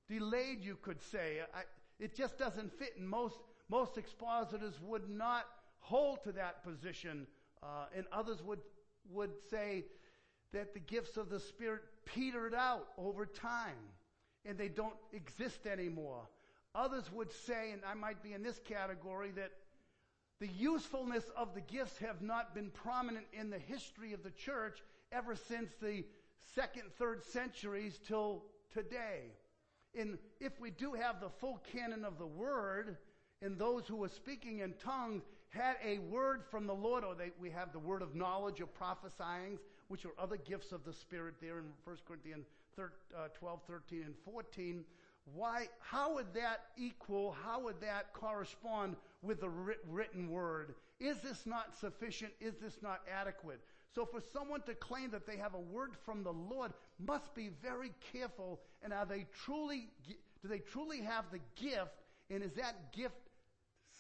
delayed, 0.09 0.63
you 0.63 0.77
could 0.83 1.01
say. 1.01 1.39
I, 1.55 1.63
it 1.99 2.15
just 2.15 2.37
doesn't 2.37 2.79
fit, 2.79 2.97
and 2.99 3.09
most, 3.09 3.39
most 3.71 3.97
expositors 3.97 4.79
would 4.83 5.09
not 5.09 5.47
hold 5.85 6.23
to 6.25 6.33
that 6.33 6.65
position, 6.65 7.27
uh, 7.63 7.87
and 7.95 8.07
others 8.11 8.43
would, 8.43 8.61
would 9.11 9.33
say 9.51 9.85
that 10.53 10.73
the 10.73 10.81
gifts 10.81 11.19
of 11.19 11.29
the 11.29 11.39
Spirit 11.39 11.83
petered 12.07 12.55
out 12.55 12.89
over 12.97 13.27
time, 13.27 13.77
and 14.47 14.57
they 14.57 14.69
don't 14.69 14.97
exist 15.13 15.67
anymore. 15.67 16.23
Others 16.75 17.13
would 17.13 17.31
say, 17.31 17.71
and 17.73 17.83
I 17.87 17.93
might 17.93 18.23
be 18.23 18.33
in 18.33 18.43
this 18.43 18.59
category, 18.65 19.31
that 19.33 19.53
the 20.41 20.49
usefulness 20.49 21.25
of 21.37 21.55
the 21.55 21.61
gifts 21.61 21.99
have 21.99 22.23
not 22.23 22.55
been 22.55 22.71
prominent 22.71 23.27
in 23.33 23.51
the 23.51 23.59
history 23.59 24.15
of 24.15 24.23
the 24.23 24.31
church 24.31 24.83
ever 25.13 25.37
since 25.37 25.71
the 25.83 26.05
second, 26.55 26.85
third 26.99 27.23
centuries 27.25 28.01
till 28.07 28.45
today. 28.73 29.35
And 29.95 30.19
if 30.41 30.59
we 30.59 30.71
do 30.71 30.95
have 30.95 31.21
the 31.21 31.29
full 31.29 31.61
canon 31.73 32.07
of 32.07 32.19
the 32.19 32.27
word, 32.27 32.97
and 33.43 33.59
those 33.59 33.87
who 33.87 34.03
are 34.03 34.09
speaking 34.09 34.61
in 34.61 34.73
tongues 34.83 35.23
had 35.55 35.77
a 35.85 35.99
word 35.99 36.43
from 36.51 36.67
the 36.67 36.75
Lord, 36.75 37.05
or 37.05 37.15
they, 37.15 37.31
we 37.41 37.51
have 37.51 37.73
the 37.73 37.79
word 37.79 38.03
of 38.03 38.15
knowledge 38.15 38.61
or 38.61 38.67
prophesying, 38.67 39.59
which 39.89 40.05
are 40.05 40.13
other 40.19 40.37
gifts 40.37 40.73
of 40.73 40.85
the 40.85 40.93
Spirit 40.93 41.35
there 41.41 41.59
in 41.59 41.65
1 41.85 41.97
Corinthians 42.07 42.47
13, 42.77 42.91
uh, 43.17 43.29
12, 43.39 43.61
13, 43.69 44.03
and 44.05 44.15
14. 44.25 44.85
Why, 45.35 45.69
how 45.79 46.15
would 46.15 46.35
that 46.35 46.67
equal, 46.77 47.37
how 47.45 47.61
would 47.61 47.81
that 47.81 48.13
correspond 48.13 48.97
with 49.23 49.41
the 49.41 49.49
written 49.49 50.29
word? 50.29 50.75
Is 51.01 51.19
this 51.21 51.47
not 51.47 51.77
sufficient? 51.79 52.33
Is 52.41 52.55
this 52.61 52.79
not 52.83 53.01
adequate? 53.11 53.61
So 53.95 54.05
for 54.05 54.21
someone 54.21 54.63
to 54.63 54.75
claim 54.75 55.11
that 55.13 55.27
they 55.27 55.37
have 55.37 55.55
a 55.55 55.61
word 55.61 55.93
from 56.05 56.25
the 56.25 56.33
Lord 56.33 56.73
must 56.99 57.35
be 57.35 57.51
very 57.63 57.93
careful 58.13 58.61
and 58.83 58.93
are 58.93 59.07
they 59.07 59.27
truly, 59.45 59.89
do 60.43 60.49
they 60.49 60.59
truly 60.59 61.01
have 61.01 61.25
the 61.31 61.41
gift 61.55 62.03
and 62.29 62.43
is 62.43 62.53
that 62.55 62.93
gift 62.93 63.15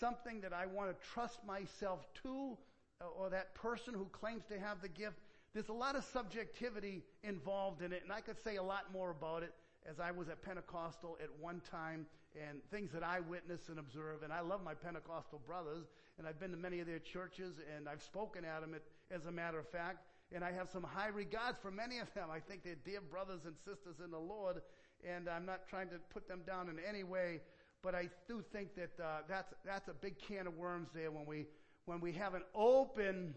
something 0.00 0.40
that 0.40 0.52
I 0.52 0.66
want 0.66 0.90
to 0.90 1.06
trust 1.06 1.44
myself 1.46 2.06
to 2.22 2.56
uh, 3.00 3.06
or 3.18 3.30
that 3.30 3.54
person 3.54 3.94
who 3.94 4.06
claims 4.06 4.44
to 4.50 4.58
have 4.58 4.80
the 4.82 4.88
gift? 4.88 5.18
There's 5.52 5.68
a 5.68 5.72
lot 5.72 5.96
of 5.96 6.04
subjectivity 6.04 7.02
involved 7.22 7.82
in 7.82 7.92
it 7.92 8.02
and 8.02 8.12
I 8.12 8.20
could 8.20 8.42
say 8.42 8.56
a 8.56 8.62
lot 8.62 8.92
more 8.92 9.10
about 9.10 9.42
it 9.42 9.52
as 9.88 10.00
I 10.00 10.10
was 10.10 10.28
at 10.28 10.42
Pentecostal 10.42 11.18
at 11.22 11.28
one 11.40 11.60
time 11.70 12.06
and 12.34 12.58
things 12.70 12.90
that 12.92 13.02
I 13.02 13.20
witness 13.20 13.68
and 13.68 13.78
observe. 13.78 14.22
And 14.22 14.32
I 14.32 14.40
love 14.40 14.62
my 14.64 14.74
Pentecostal 14.74 15.40
brothers, 15.46 15.86
and 16.18 16.26
I've 16.26 16.40
been 16.40 16.50
to 16.50 16.56
many 16.56 16.80
of 16.80 16.86
their 16.86 16.98
churches, 16.98 17.60
and 17.76 17.88
I've 17.88 18.02
spoken 18.02 18.44
at 18.44 18.60
them 18.60 18.74
as 19.10 19.26
a 19.26 19.32
matter 19.32 19.58
of 19.58 19.68
fact. 19.68 19.98
and 20.32 20.42
I 20.42 20.50
have 20.50 20.68
some 20.68 20.82
high 20.82 21.08
regards 21.08 21.58
for 21.58 21.70
many 21.70 21.98
of 21.98 22.12
them. 22.14 22.28
I 22.32 22.40
think 22.40 22.64
they're 22.64 22.74
dear 22.84 23.00
brothers 23.00 23.42
and 23.44 23.54
sisters 23.64 24.00
in 24.04 24.10
the 24.10 24.18
Lord, 24.18 24.62
and 25.06 25.28
I'm 25.28 25.46
not 25.46 25.68
trying 25.68 25.88
to 25.90 25.98
put 26.12 26.26
them 26.26 26.40
down 26.46 26.68
in 26.68 26.78
any 26.88 27.04
way, 27.04 27.40
but 27.84 27.94
I 27.94 28.08
do 28.26 28.42
think 28.50 28.74
that 28.76 28.98
uh, 28.98 29.18
that's 29.28 29.52
that's 29.64 29.88
a 29.88 29.92
big 29.92 30.18
can 30.18 30.46
of 30.46 30.56
worms 30.56 30.88
there 30.94 31.10
when 31.10 31.26
we 31.26 31.46
when 31.84 32.00
we 32.00 32.12
have 32.12 32.32
an 32.32 32.42
open 32.54 33.34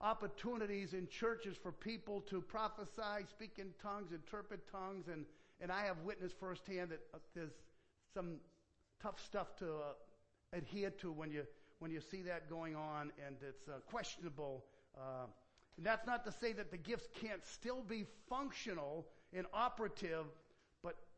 opportunities 0.00 0.94
in 0.94 1.06
churches 1.06 1.56
for 1.56 1.70
people 1.70 2.20
to 2.22 2.40
prophesy, 2.40 3.24
speak 3.30 3.52
in 3.58 3.68
tongues, 3.80 4.10
interpret 4.10 4.60
tongues, 4.70 5.06
and 5.06 5.24
and 5.60 5.70
I 5.70 5.84
have 5.84 5.98
witnessed 6.04 6.34
firsthand 6.40 6.90
that 6.90 7.00
uh, 7.14 7.18
there's 7.34 7.52
some 8.12 8.38
tough 9.00 9.24
stuff 9.24 9.54
to 9.58 9.66
uh, 9.66 9.78
adhere 10.52 10.90
to 10.90 11.12
when 11.12 11.30
you 11.30 11.44
when 11.78 11.92
you 11.92 12.00
see 12.00 12.22
that 12.22 12.50
going 12.50 12.74
on, 12.74 13.12
and 13.24 13.36
it's 13.48 13.68
uh, 13.68 13.78
questionable. 13.88 14.64
Uh, 14.96 15.26
and 15.76 15.86
that's 15.86 16.06
not 16.06 16.24
to 16.24 16.32
say 16.32 16.52
that 16.52 16.70
the 16.70 16.76
gifts 16.76 17.08
can't 17.20 17.44
still 17.46 17.82
be 17.82 18.04
functional 18.28 19.06
and 19.32 19.46
operative, 19.54 20.26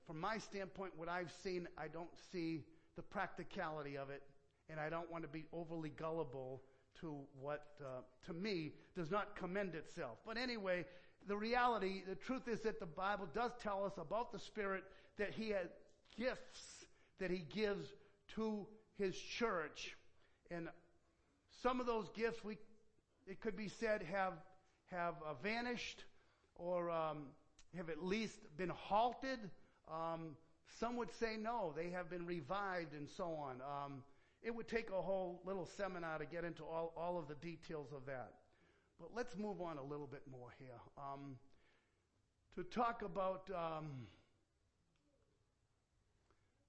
from 0.07 0.21
my 0.21 0.39
standpoint, 0.39 0.93
what 0.97 1.09
I've 1.09 1.33
seen, 1.43 1.69
I 1.79 1.89
don't 1.89 2.11
see 2.33 2.65
the 2.97 3.03
practicality 3.03 3.97
of 3.97 4.11
it, 4.11 4.23
and 4.69 4.79
I 4.79 4.89
don't 4.89 5.11
want 5.11 5.25
to 5.25 5.29
be 5.29 5.45
overly 5.53 5.91
gullible 5.91 6.63
to 7.01 7.17
what, 7.41 7.67
uh, 7.81 8.03
to 8.27 8.33
me, 8.33 8.73
does 8.95 9.11
not 9.11 9.37
commend 9.37 9.75
itself. 9.75 10.19
But 10.27 10.37
anyway, 10.37 10.85
the 11.27 11.37
reality, 11.37 12.03
the 12.09 12.15
truth 12.15 12.49
is 12.49 12.61
that 12.61 12.81
the 12.81 12.87
Bible 12.87 13.29
does 13.35 13.53
tell 13.63 13.85
us 13.85 13.95
about 13.99 14.33
the 14.33 14.39
Spirit 14.39 14.85
that 15.19 15.33
He 15.33 15.51
has 15.51 15.69
gifts 16.17 16.87
that 17.19 17.31
He 17.31 17.45
gives 17.55 17.89
to 18.35 18.67
His 18.99 19.17
church. 19.17 19.97
And 20.51 20.69
some 21.63 21.81
of 21.81 21.87
those 21.87 22.09
gifts, 22.15 22.45
we, 22.45 22.59
it 23.27 23.41
could 23.41 23.57
be 23.57 23.69
said, 23.69 24.03
have, 24.13 24.35
have 24.91 25.15
uh, 25.27 25.35
vanished 25.43 26.05
or 26.57 26.91
um, 26.91 27.27
have 27.77 27.89
at 27.89 28.05
least 28.05 28.39
been 28.57 28.69
halted. 28.69 29.39
Um, 29.91 30.37
some 30.81 30.97
would 30.97 31.13
say 31.13 31.37
no, 31.41 31.73
they 31.77 31.91
have 31.91 32.11
been 32.11 32.27
revived 32.27 32.95
and 32.95 33.09
so 33.09 33.25
on. 33.25 33.61
Um, 33.63 34.03
it 34.43 34.55
would 34.55 34.69
take 34.69 34.91
a 34.91 35.01
whole 35.01 35.41
little 35.47 35.67
seminar 35.77 36.19
to 36.19 36.27
get 36.27 36.45
into 36.45 36.65
all, 36.65 36.93
all 36.97 37.19
of 37.19 37.29
the 37.29 37.35
details 37.37 37.89
of 37.95 38.05
that. 38.07 38.33
But 39.01 39.11
let's 39.15 39.37
move 39.37 39.61
on 39.61 39.79
a 39.79 39.83
little 39.83 40.07
bit 40.07 40.23
more 40.31 40.55
here. 40.59 40.81
Um, 40.99 41.37
to 42.57 42.63
talk 42.63 43.03
about 43.03 43.51
um, 43.55 43.87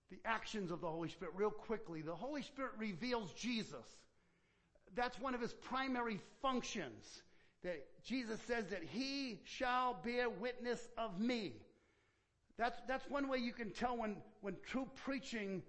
the 0.10 0.18
actions 0.26 0.72
of 0.72 0.82
the 0.82 0.88
Holy 0.88 1.10
Spirit 1.10 1.34
real 1.36 1.52
quickly. 1.52 2.02
The 2.02 2.16
Holy 2.16 2.42
Spirit 2.42 2.72
reveals 2.78 3.32
Jesus. 3.34 3.86
That's 4.96 5.20
one 5.20 5.36
of 5.36 5.42
his 5.42 5.54
primary 5.54 6.20
functions. 6.42 7.22
That 7.64 7.86
Jesus 8.04 8.40
says 8.48 8.66
that 8.70 8.84
he 8.84 9.40
shall 9.44 9.98
bear 10.04 10.30
witness 10.30 10.88
of 10.98 11.20
me. 11.20 11.54
That's, 12.58 12.80
that's 12.88 13.10
one 13.10 13.28
way 13.28 13.38
you 13.40 13.52
can 13.52 13.72
tell 13.72 13.98
when, 13.98 14.18
when 14.42 14.56
true 14.66 14.88
preaching 15.04 15.62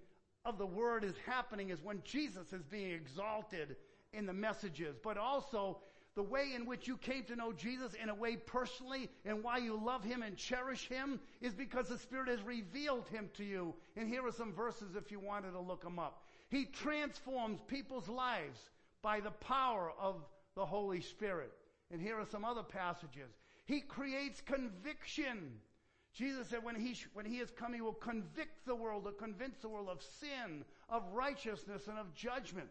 of 0.45 0.59
the 0.59 0.67
word 0.67 1.05
is 1.05 1.15
happening 1.27 1.71
is 1.71 1.83
when 1.83 2.01
Jesus 2.05 2.53
is 2.53 2.63
being 2.63 2.93
exalted 2.93 3.77
in 4.13 4.27
the 4.27 4.33
messages. 4.33 4.97
But 5.03 5.19
also, 5.19 5.79
the 6.15 6.23
way 6.23 6.53
in 6.55 6.65
which 6.65 6.89
you 6.89 6.97
came 6.97 7.25
to 7.25 7.37
know 7.37 7.53
Jesus 7.53 7.93
in 8.01 8.09
a 8.09 8.15
way 8.15 8.37
personally 8.37 9.11
and 9.25 9.45
why 9.45 9.59
you 9.59 9.79
love 9.79 10.03
him 10.03 10.23
and 10.23 10.37
cherish 10.37 10.89
him 10.89 11.21
is 11.43 11.53
because 11.53 11.89
the 11.89 11.99
Spirit 11.99 12.29
has 12.29 12.43
revealed 12.43 13.07
him 13.09 13.29
to 13.35 13.45
you. 13.45 13.75
And 13.97 14.09
here 14.09 14.27
are 14.27 14.33
some 14.33 14.53
verses 14.53 14.97
if 14.97 15.11
you 15.11 15.21
wanted 15.21 15.53
to 15.53 15.61
look 15.61 15.83
them 15.83 15.99
up. 15.99 16.25
He 16.49 16.65
transforms 16.65 17.61
people's 17.67 18.09
lives 18.09 18.71
by 19.03 19.21
the 19.21 19.33
power 19.33 19.93
of 20.01 20.25
the 20.55 20.65
Holy 20.65 21.03
Spirit. 21.03 21.53
And 21.91 22.01
here 22.01 22.19
are 22.19 22.27
some 22.27 22.45
other 22.45 22.63
passages. 22.63 23.31
He 23.67 23.81
creates 23.81 24.41
conviction. 24.41 25.59
Jesus 26.17 26.49
said 26.49 26.65
when 26.65 26.77
he, 26.77 26.97
when 27.13 27.27
he 27.27 27.37
is 27.39 27.51
come, 27.51 27.75
he 27.75 27.83
will 27.83 27.93
convict 27.93 28.65
the 28.65 28.75
world, 28.75 29.07
or 29.07 29.13
convince 29.13 29.59
the 29.59 29.69
world 29.69 29.89
of 29.91 30.01
sin, 30.03 30.65
of 30.89 31.03
righteousness, 31.13 31.89
and 31.89 31.99
of 31.99 32.15
judgment. 32.15 32.69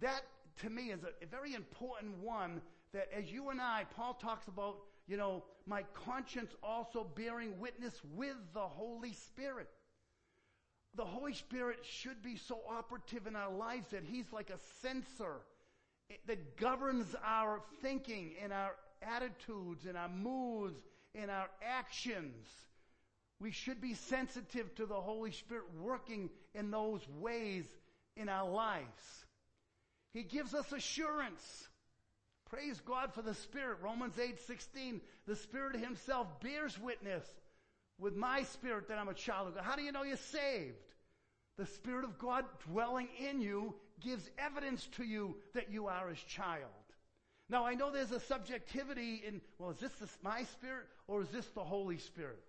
That 0.00 0.22
to 0.60 0.70
me 0.70 0.90
is 0.92 1.00
a, 1.02 1.24
a 1.24 1.26
very 1.26 1.54
important 1.54 2.18
one 2.18 2.62
that 2.92 3.08
as 3.16 3.32
you 3.32 3.50
and 3.50 3.60
I, 3.60 3.84
Paul 3.96 4.14
talks 4.14 4.46
about, 4.46 4.76
you 5.08 5.16
know, 5.16 5.42
my 5.66 5.82
conscience 6.06 6.52
also 6.62 7.04
bearing 7.16 7.58
witness 7.58 8.00
with 8.14 8.36
the 8.54 8.60
Holy 8.60 9.12
Spirit. 9.12 9.68
The 10.94 11.04
Holy 11.04 11.34
Spirit 11.34 11.78
should 11.82 12.22
be 12.22 12.36
so 12.36 12.60
operative 12.70 13.26
in 13.26 13.34
our 13.34 13.50
lives 13.50 13.88
that 13.88 14.04
He's 14.04 14.32
like 14.32 14.50
a 14.50 14.58
censor 14.82 15.40
that 16.26 16.56
governs 16.58 17.16
our 17.24 17.60
thinking 17.80 18.34
and 18.40 18.52
our 18.52 18.76
attitudes 19.02 19.86
and 19.86 19.96
our 19.96 20.10
moods 20.10 20.78
and 21.14 21.30
our 21.30 21.48
actions. 21.62 22.46
We 23.40 23.50
should 23.50 23.80
be 23.80 23.94
sensitive 23.94 24.74
to 24.76 24.86
the 24.86 25.00
Holy 25.00 25.32
Spirit 25.32 25.64
working 25.80 26.30
in 26.54 26.70
those 26.70 27.00
ways 27.18 27.64
in 28.16 28.28
our 28.28 28.48
lives. 28.48 29.24
He 30.12 30.22
gives 30.22 30.54
us 30.54 30.70
assurance. 30.72 31.68
Praise 32.50 32.80
God 32.80 33.14
for 33.14 33.22
the 33.22 33.34
Spirit. 33.34 33.78
Romans 33.82 34.18
8, 34.18 34.38
16. 34.46 35.00
The 35.26 35.36
Spirit 35.36 35.76
Himself 35.76 36.28
bears 36.40 36.78
witness 36.78 37.24
with 37.98 38.14
my 38.14 38.42
spirit 38.42 38.88
that 38.88 38.98
I'm 38.98 39.08
a 39.08 39.14
child 39.14 39.48
of 39.48 39.54
God. 39.54 39.64
How 39.64 39.76
do 39.76 39.82
you 39.82 39.92
know 39.92 40.02
you're 40.02 40.16
saved? 40.16 40.76
The 41.56 41.66
Spirit 41.66 42.04
of 42.04 42.18
God 42.18 42.44
dwelling 42.70 43.08
in 43.18 43.40
you 43.40 43.74
gives 44.00 44.28
evidence 44.38 44.88
to 44.96 45.04
you 45.04 45.36
that 45.54 45.70
you 45.70 45.86
are 45.86 46.08
His 46.08 46.22
child. 46.22 46.70
Now 47.52 47.66
I 47.66 47.74
know 47.74 47.90
there's 47.90 48.12
a 48.12 48.18
subjectivity 48.18 49.22
in, 49.26 49.42
well, 49.58 49.72
is 49.72 49.76
this 49.76 49.92
my 50.22 50.44
spirit 50.44 50.86
or 51.06 51.20
is 51.20 51.28
this 51.28 51.44
the 51.48 51.62
Holy 51.62 51.98
Spirit? 51.98 52.42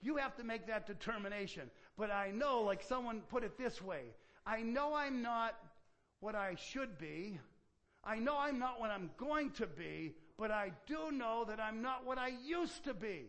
You 0.00 0.16
have 0.16 0.34
to 0.38 0.44
make 0.44 0.66
that 0.66 0.86
determination. 0.86 1.70
But 1.98 2.10
I 2.10 2.30
know, 2.30 2.62
like 2.62 2.82
someone 2.82 3.20
put 3.28 3.44
it 3.44 3.58
this 3.58 3.82
way, 3.82 4.00
I 4.46 4.62
know 4.62 4.94
I'm 4.94 5.20
not 5.20 5.56
what 6.20 6.34
I 6.34 6.54
should 6.54 6.96
be. 6.96 7.38
I 8.02 8.18
know 8.18 8.34
I'm 8.38 8.58
not 8.58 8.80
what 8.80 8.90
I'm 8.90 9.10
going 9.18 9.50
to 9.52 9.66
be, 9.66 10.14
but 10.38 10.50
I 10.50 10.72
do 10.86 11.12
know 11.12 11.44
that 11.46 11.60
I'm 11.60 11.82
not 11.82 12.06
what 12.06 12.16
I 12.16 12.32
used 12.42 12.82
to 12.84 12.94
be. 12.94 13.26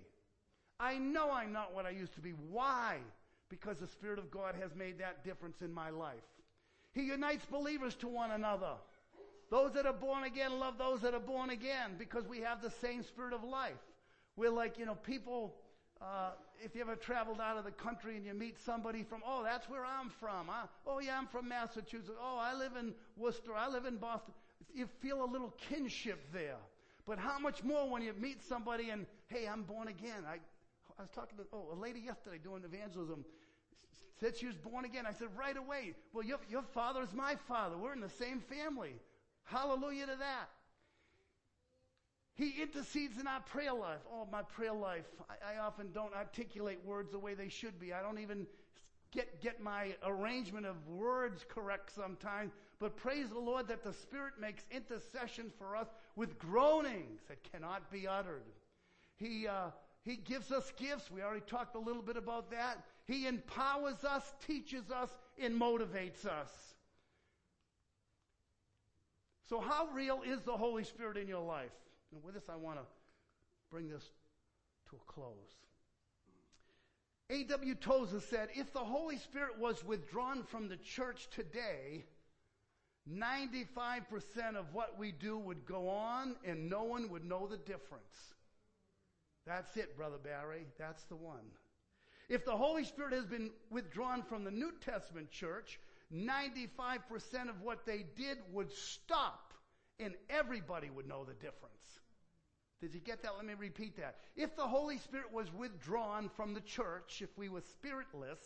I 0.79 0.97
know 0.97 1.29
I'm 1.29 1.51
not 1.51 1.75
what 1.75 1.85
I 1.85 1.89
used 1.89 2.15
to 2.15 2.21
be. 2.21 2.31
Why? 2.49 2.99
Because 3.49 3.79
the 3.79 3.87
Spirit 3.87 4.17
of 4.17 4.31
God 4.31 4.55
has 4.61 4.73
made 4.75 4.99
that 4.99 5.25
difference 5.25 5.61
in 5.61 5.73
my 5.73 5.89
life. 5.89 6.23
He 6.93 7.03
unites 7.03 7.45
believers 7.45 7.95
to 7.95 8.07
one 8.07 8.31
another. 8.31 8.75
Those 9.51 9.73
that 9.73 9.85
are 9.85 9.93
born 9.93 10.23
again 10.23 10.59
love 10.59 10.79
those 10.79 11.01
that 11.01 11.13
are 11.13 11.19
born 11.19 11.51
again 11.51 11.91
because 11.99 12.25
we 12.25 12.39
have 12.39 12.61
the 12.61 12.71
same 12.81 13.03
spirit 13.03 13.33
of 13.33 13.43
life. 13.43 13.77
We're 14.35 14.49
like, 14.49 14.79
you 14.79 14.85
know, 14.85 14.95
people 14.95 15.53
uh, 16.01 16.31
if 16.63 16.73
you 16.75 16.81
ever 16.81 16.95
traveled 16.95 17.39
out 17.39 17.57
of 17.57 17.63
the 17.63 17.71
country 17.71 18.15
and 18.17 18.25
you 18.25 18.33
meet 18.33 18.57
somebody 18.65 19.03
from, 19.03 19.21
oh, 19.25 19.43
that's 19.43 19.69
where 19.69 19.85
I'm 19.85 20.09
from. 20.09 20.49
I, 20.49 20.63
oh, 20.87 20.99
yeah, 20.99 21.17
I'm 21.17 21.27
from 21.27 21.47
Massachusetts. 21.47 22.17
Oh, 22.19 22.39
I 22.39 22.55
live 22.55 22.75
in 22.75 22.93
Worcester. 23.17 23.55
I 23.55 23.67
live 23.67 23.85
in 23.85 23.97
Boston. 23.97 24.33
You 24.73 24.87
feel 24.99 25.23
a 25.23 25.29
little 25.29 25.53
kinship 25.69 26.31
there. 26.33 26.57
But 27.05 27.19
how 27.19 27.37
much 27.39 27.63
more 27.63 27.89
when 27.89 28.01
you 28.01 28.13
meet 28.13 28.43
somebody 28.43 28.89
and, 28.89 29.05
hey, 29.27 29.47
I'm 29.47 29.63
born 29.63 29.87
again. 29.89 30.23
I, 30.27 30.35
I 30.97 31.01
was 31.01 31.09
talking 31.11 31.37
to, 31.37 31.43
oh, 31.53 31.67
a 31.73 31.79
lady 31.79 31.99
yesterday 31.99 32.39
doing 32.43 32.63
evangelism 32.63 33.25
said 34.19 34.37
she 34.37 34.45
was 34.45 34.55
born 34.55 34.85
again. 34.85 35.05
I 35.07 35.13
said, 35.13 35.29
right 35.35 35.57
away. 35.57 35.93
Well, 36.13 36.23
your, 36.23 36.39
your 36.49 36.63
father 36.73 37.01
is 37.01 37.13
my 37.13 37.35
father. 37.47 37.77
We're 37.77 37.93
in 37.93 38.01
the 38.01 38.09
same 38.09 38.39
family. 38.39 38.93
Hallelujah 39.51 40.05
to 40.07 40.15
that. 40.15 40.49
He 42.35 42.61
intercedes 42.61 43.19
in 43.19 43.27
our 43.27 43.41
prayer 43.41 43.73
life. 43.73 43.99
Oh, 44.11 44.27
my 44.31 44.41
prayer 44.41 44.73
life. 44.73 45.05
I, 45.29 45.55
I, 45.55 45.57
often 45.59 45.91
don't 45.91 46.13
articulate 46.13 46.79
words 46.85 47.11
the 47.11 47.19
way 47.19 47.33
they 47.33 47.49
should 47.49 47.79
be. 47.79 47.93
I 47.93 48.01
don't 48.01 48.19
even 48.19 48.47
get, 49.11 49.41
get 49.41 49.61
my 49.61 49.95
arrangement 50.03 50.65
of 50.65 50.87
words 50.87 51.45
correct 51.47 51.93
sometimes. 51.93 52.53
But 52.79 52.95
praise 52.95 53.29
the 53.29 53.39
Lord 53.39 53.67
that 53.67 53.83
the 53.83 53.93
Spirit 53.93 54.35
makes 54.39 54.63
intercession 54.71 55.51
for 55.57 55.75
us 55.75 55.87
with 56.15 56.39
groanings 56.39 57.19
that 57.27 57.43
cannot 57.51 57.91
be 57.91 58.07
uttered. 58.07 58.45
He, 59.17 59.47
uh, 59.47 59.71
he 60.03 60.15
gives 60.15 60.51
us 60.51 60.71
gifts. 60.77 61.11
We 61.11 61.21
already 61.21 61.45
talked 61.45 61.75
a 61.75 61.79
little 61.79 62.01
bit 62.01 62.17
about 62.17 62.49
that. 62.51 62.77
He 63.05 63.27
empowers 63.27 64.05
us, 64.05 64.33
teaches 64.47 64.89
us, 64.89 65.09
and 65.37 65.59
motivates 65.59 66.25
us. 66.25 66.70
So 69.51 69.59
how 69.59 69.89
real 69.93 70.21
is 70.25 70.39
the 70.43 70.55
Holy 70.55 70.85
Spirit 70.85 71.17
in 71.17 71.27
your 71.27 71.43
life? 71.43 71.73
And 72.13 72.23
with 72.23 72.35
this, 72.35 72.47
I 72.47 72.55
want 72.55 72.77
to 72.77 72.85
bring 73.69 73.89
this 73.89 74.09
to 74.89 74.95
a 74.95 75.11
close. 75.11 75.57
A.W. 77.29 77.75
Tozer 77.75 78.21
said, 78.21 78.47
if 78.55 78.71
the 78.71 78.79
Holy 78.79 79.17
Spirit 79.17 79.59
was 79.59 79.83
withdrawn 79.83 80.43
from 80.43 80.69
the 80.69 80.77
church 80.77 81.27
today, 81.31 82.05
95% 83.13 84.55
of 84.55 84.73
what 84.73 84.97
we 84.97 85.11
do 85.11 85.37
would 85.37 85.65
go 85.65 85.89
on 85.89 86.37
and 86.45 86.69
no 86.69 86.83
one 86.83 87.09
would 87.09 87.25
know 87.25 87.45
the 87.45 87.57
difference. 87.57 88.35
That's 89.45 89.75
it, 89.75 89.97
Brother 89.97 90.17
Barry. 90.23 90.65
That's 90.79 91.03
the 91.03 91.17
one. 91.17 91.51
If 92.29 92.45
the 92.45 92.55
Holy 92.55 92.85
Spirit 92.85 93.11
has 93.11 93.25
been 93.25 93.51
withdrawn 93.69 94.23
from 94.23 94.45
the 94.45 94.51
New 94.51 94.71
Testament 94.79 95.29
church, 95.29 95.77
95% 96.13 97.49
of 97.49 97.61
what 97.61 97.85
they 97.85 98.05
did 98.15 98.37
would 98.51 98.71
stop 98.71 99.53
and 99.99 100.13
everybody 100.29 100.89
would 100.89 101.07
know 101.07 101.23
the 101.23 101.33
difference. 101.33 101.99
Did 102.81 102.95
you 102.95 102.99
get 102.99 103.21
that? 103.21 103.35
Let 103.37 103.45
me 103.45 103.53
repeat 103.53 103.95
that. 103.97 104.15
If 104.35 104.55
the 104.55 104.67
Holy 104.67 104.97
Spirit 104.97 105.31
was 105.31 105.53
withdrawn 105.53 106.29
from 106.35 106.53
the 106.53 106.61
church, 106.61 107.21
if 107.21 107.29
we 107.37 107.47
were 107.47 107.61
spiritless, 107.61 108.39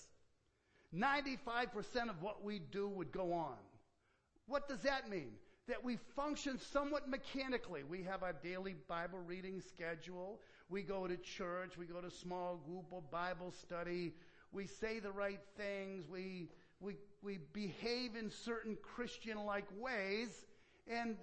95% 0.93 2.09
of 2.09 2.21
what 2.21 2.43
we 2.43 2.59
do 2.59 2.89
would 2.89 3.11
go 3.11 3.33
on. 3.33 3.55
What 4.47 4.67
does 4.67 4.81
that 4.81 5.09
mean? 5.09 5.31
That 5.67 5.83
we 5.83 5.97
function 6.15 6.59
somewhat 6.59 7.09
mechanically. 7.09 7.83
We 7.83 8.03
have 8.03 8.23
our 8.23 8.33
daily 8.33 8.75
Bible 8.87 9.19
reading 9.25 9.61
schedule. 9.61 10.41
We 10.69 10.83
go 10.83 11.07
to 11.07 11.17
church. 11.17 11.77
We 11.77 11.85
go 11.85 12.01
to 12.01 12.11
small 12.11 12.57
group 12.67 12.85
or 12.91 13.01
Bible 13.01 13.51
study. 13.51 14.13
We 14.51 14.67
say 14.67 14.99
the 14.99 15.11
right 15.11 15.39
things. 15.57 16.07
We, 16.07 16.49
we, 16.79 16.95
we 17.21 17.39
behave 17.53 18.15
in 18.15 18.29
certain 18.29 18.77
Christian-like 18.81 19.67
ways. 19.77 20.29
And 20.87 21.17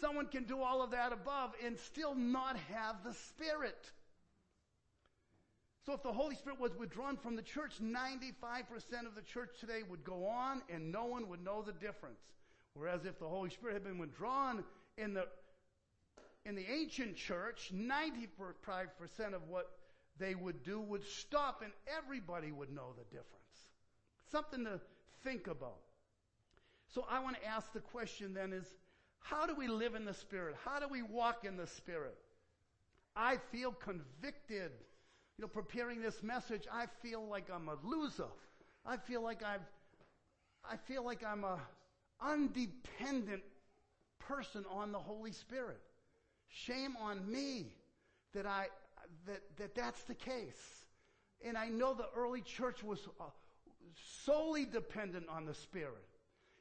someone 0.00 0.26
can 0.26 0.44
do 0.44 0.62
all 0.62 0.82
of 0.82 0.90
that 0.90 1.12
above 1.12 1.52
and 1.64 1.78
still 1.78 2.14
not 2.14 2.56
have 2.72 2.96
the 3.04 3.14
Spirit. 3.14 3.90
So 5.84 5.92
if 5.92 6.02
the 6.02 6.12
Holy 6.12 6.34
Spirit 6.34 6.60
was 6.60 6.76
withdrawn 6.76 7.16
from 7.16 7.36
the 7.36 7.42
church, 7.42 7.74
95% 7.80 9.06
of 9.06 9.14
the 9.14 9.22
church 9.22 9.50
today 9.60 9.82
would 9.88 10.02
go 10.02 10.26
on 10.26 10.62
and 10.68 10.90
no 10.90 11.06
one 11.06 11.28
would 11.28 11.44
know 11.44 11.62
the 11.62 11.72
difference. 11.72 12.18
Whereas 12.74 13.04
if 13.04 13.20
the 13.20 13.28
Holy 13.28 13.50
Spirit 13.50 13.74
had 13.74 13.84
been 13.84 13.98
withdrawn 13.98 14.64
in 14.98 15.14
the, 15.14 15.28
in 16.44 16.56
the 16.56 16.66
ancient 16.68 17.14
church, 17.14 17.70
95% 17.72 19.32
of 19.32 19.48
what 19.48 19.70
they 20.18 20.34
would 20.34 20.64
do 20.64 20.80
would 20.80 21.04
stop 21.04 21.62
and 21.62 21.72
everybody 21.96 22.50
would 22.50 22.74
know 22.74 22.92
the 22.98 23.04
difference. 23.04 23.45
Something 24.30 24.64
to 24.64 24.80
think 25.24 25.46
about. 25.46 25.78
So 26.94 27.04
I 27.10 27.20
want 27.20 27.36
to 27.36 27.44
ask 27.44 27.72
the 27.72 27.80
question 27.80 28.34
then 28.34 28.52
is, 28.52 28.66
how 29.20 29.46
do 29.46 29.54
we 29.54 29.66
live 29.66 29.94
in 29.94 30.04
the 30.04 30.14
Spirit? 30.14 30.56
How 30.64 30.78
do 30.78 30.86
we 30.88 31.02
walk 31.02 31.44
in 31.44 31.56
the 31.56 31.66
Spirit? 31.66 32.16
I 33.16 33.38
feel 33.50 33.72
convicted 33.72 34.70
you 35.36 35.42
know, 35.42 35.48
preparing 35.48 36.00
this 36.00 36.22
message, 36.22 36.66
I 36.72 36.86
feel 37.02 37.26
like 37.28 37.48
I'm 37.54 37.68
a 37.68 37.76
loser. 37.84 38.28
I 38.86 38.96
feel 38.96 39.22
like 39.22 39.42
I've, 39.42 39.60
I 40.64 40.76
feel 40.76 41.04
like 41.04 41.22
I'm 41.24 41.44
a 41.44 41.58
undependent 42.22 43.42
person 44.18 44.64
on 44.70 44.92
the 44.92 44.98
Holy 44.98 45.32
Spirit. 45.32 45.80
Shame 46.48 46.96
on 46.98 47.30
me 47.30 47.66
that 48.32 48.46
I, 48.46 48.68
that, 49.26 49.42
that 49.58 49.74
that's 49.74 50.02
the 50.04 50.14
case. 50.14 50.84
And 51.44 51.58
I 51.58 51.68
know 51.68 51.92
the 51.92 52.08
early 52.16 52.40
church 52.40 52.82
was 52.82 53.00
uh, 53.20 53.24
solely 54.24 54.64
dependent 54.64 55.26
on 55.28 55.46
the 55.46 55.54
Spirit. 55.54 56.04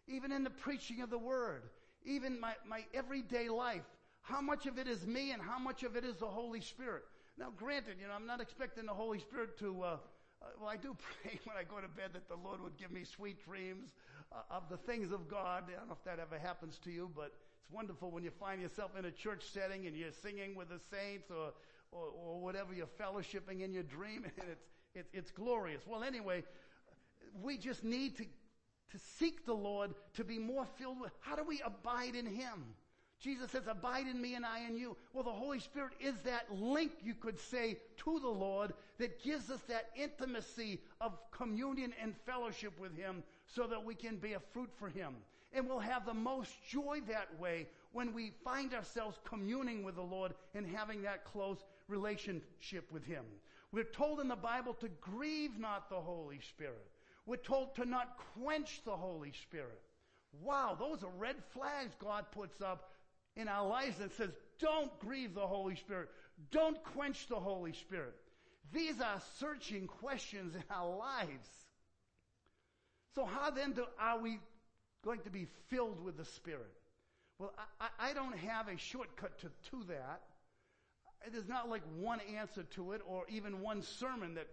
Even 0.07 0.31
in 0.31 0.43
the 0.43 0.49
preaching 0.49 1.01
of 1.01 1.09
the 1.09 1.17
Word, 1.17 1.63
even 2.05 2.39
my, 2.39 2.53
my 2.67 2.85
everyday 2.93 3.49
life, 3.49 3.83
how 4.21 4.41
much 4.41 4.65
of 4.65 4.77
it 4.77 4.87
is 4.87 5.05
me 5.05 5.31
and 5.31 5.41
how 5.41 5.59
much 5.59 5.83
of 5.83 5.95
it 5.95 6.03
is 6.03 6.15
the 6.17 6.27
Holy 6.27 6.61
Spirit? 6.61 7.03
Now, 7.37 7.51
granted, 7.55 7.97
you 7.99 8.07
know, 8.07 8.13
I'm 8.13 8.25
not 8.25 8.41
expecting 8.41 8.85
the 8.85 8.93
Holy 8.93 9.19
Spirit 9.19 9.57
to, 9.59 9.83
uh, 9.83 9.85
uh, 9.85 10.45
well, 10.59 10.69
I 10.69 10.77
do 10.77 10.95
pray 11.21 11.39
when 11.43 11.57
I 11.57 11.63
go 11.63 11.81
to 11.81 11.87
bed 11.87 12.11
that 12.13 12.27
the 12.27 12.35
Lord 12.35 12.61
would 12.61 12.77
give 12.77 12.91
me 12.91 13.03
sweet 13.03 13.43
dreams 13.43 13.93
uh, 14.31 14.55
of 14.55 14.63
the 14.69 14.77
things 14.77 15.11
of 15.11 15.27
God. 15.27 15.65
I 15.67 15.77
don't 15.77 15.87
know 15.87 15.93
if 15.93 16.03
that 16.05 16.19
ever 16.19 16.39
happens 16.39 16.79
to 16.85 16.91
you, 16.91 17.09
but 17.15 17.33
it's 17.59 17.71
wonderful 17.71 18.11
when 18.11 18.23
you 18.23 18.31
find 18.31 18.61
yourself 18.61 18.91
in 18.97 19.05
a 19.05 19.11
church 19.11 19.43
setting 19.51 19.85
and 19.87 19.95
you're 19.95 20.11
singing 20.11 20.55
with 20.55 20.69
the 20.69 20.79
saints 20.91 21.29
or, 21.29 21.51
or, 21.91 22.07
or 22.07 22.39
whatever 22.39 22.73
you're 22.73 22.87
fellowshipping 22.99 23.61
in 23.61 23.73
your 23.73 23.83
dream, 23.83 24.23
and 24.39 24.49
it's, 24.49 24.65
it's, 24.93 25.09
it's 25.13 25.31
glorious. 25.31 25.81
Well, 25.85 26.03
anyway, 26.03 26.43
we 27.43 27.57
just 27.57 27.83
need 27.83 28.17
to, 28.17 28.23
to 28.23 28.99
seek 29.17 29.45
the 29.45 29.53
Lord 29.53 29.93
to 30.13 30.23
be 30.23 30.39
more 30.39 30.65
filled 30.77 30.99
with, 30.99 31.11
how 31.19 31.35
do 31.35 31.43
we 31.43 31.61
abide 31.65 32.15
in 32.15 32.25
Him? 32.25 32.75
Jesus 33.19 33.51
says, 33.51 33.63
abide 33.67 34.07
in 34.07 34.21
me 34.21 34.35
and 34.35 34.45
I 34.45 34.65
in 34.67 34.77
you. 34.77 34.95
Well, 35.13 35.23
the 35.23 35.31
Holy 35.31 35.59
Spirit 35.59 35.93
is 35.99 36.15
that 36.25 36.53
link, 36.53 36.91
you 37.03 37.13
could 37.13 37.39
say, 37.39 37.77
to 37.97 38.19
the 38.19 38.27
Lord 38.27 38.73
that 38.99 39.23
gives 39.23 39.49
us 39.49 39.61
that 39.67 39.89
intimacy 39.95 40.79
of 41.01 41.13
communion 41.31 41.93
and 42.01 42.13
fellowship 42.25 42.79
with 42.79 42.95
Him 42.95 43.23
so 43.47 43.67
that 43.67 43.83
we 43.83 43.95
can 43.95 44.17
bear 44.17 44.39
fruit 44.53 44.69
for 44.77 44.89
Him. 44.89 45.15
And 45.53 45.67
we'll 45.67 45.79
have 45.79 46.05
the 46.05 46.13
most 46.13 46.51
joy 46.69 47.01
that 47.07 47.39
way 47.39 47.67
when 47.93 48.13
we 48.13 48.33
find 48.43 48.73
ourselves 48.73 49.17
communing 49.23 49.83
with 49.83 49.95
the 49.95 50.01
Lord 50.01 50.33
and 50.53 50.67
having 50.67 51.01
that 51.03 51.23
close 51.23 51.63
relationship 51.87 52.91
with 52.91 53.05
Him. 53.05 53.23
We're 53.71 53.85
told 53.85 54.19
in 54.19 54.27
the 54.27 54.35
Bible 54.35 54.73
to 54.75 54.89
grieve 55.01 55.57
not 55.57 55.89
the 55.89 55.95
Holy 55.95 56.39
Spirit. 56.39 56.91
We're 57.25 57.37
told 57.37 57.75
to 57.75 57.85
not 57.85 58.17
quench 58.37 58.81
the 58.85 58.95
Holy 58.95 59.31
Spirit. 59.43 59.81
Wow, 60.43 60.77
those 60.79 61.03
are 61.03 61.11
red 61.17 61.37
flags 61.53 61.93
God 61.99 62.25
puts 62.31 62.61
up 62.61 62.91
in 63.35 63.47
our 63.47 63.67
lives 63.67 63.97
that 63.97 64.15
says, 64.15 64.29
don't 64.59 64.97
grieve 64.99 65.33
the 65.33 65.47
Holy 65.47 65.75
Spirit. 65.75 66.09
Don't 66.51 66.81
quench 66.83 67.27
the 67.27 67.35
Holy 67.35 67.73
Spirit. 67.73 68.13
These 68.73 69.01
are 69.01 69.21
searching 69.39 69.87
questions 69.87 70.55
in 70.55 70.63
our 70.69 70.95
lives. 70.95 71.49
So 73.15 73.25
how 73.25 73.49
then 73.49 73.73
do, 73.73 73.85
are 73.99 74.19
we 74.19 74.39
going 75.03 75.21
to 75.21 75.29
be 75.29 75.47
filled 75.69 76.03
with 76.03 76.17
the 76.17 76.25
Spirit? 76.25 76.71
Well, 77.39 77.53
I, 77.79 78.09
I 78.09 78.13
don't 78.13 78.37
have 78.37 78.67
a 78.67 78.77
shortcut 78.77 79.39
to, 79.39 79.47
to 79.71 79.83
that. 79.87 80.21
There's 81.31 81.47
not 81.47 81.69
like 81.69 81.81
one 81.97 82.19
answer 82.37 82.63
to 82.75 82.91
it 82.91 83.01
or 83.05 83.23
even 83.29 83.61
one 83.61 83.81
sermon 83.81 84.35
that 84.35 84.47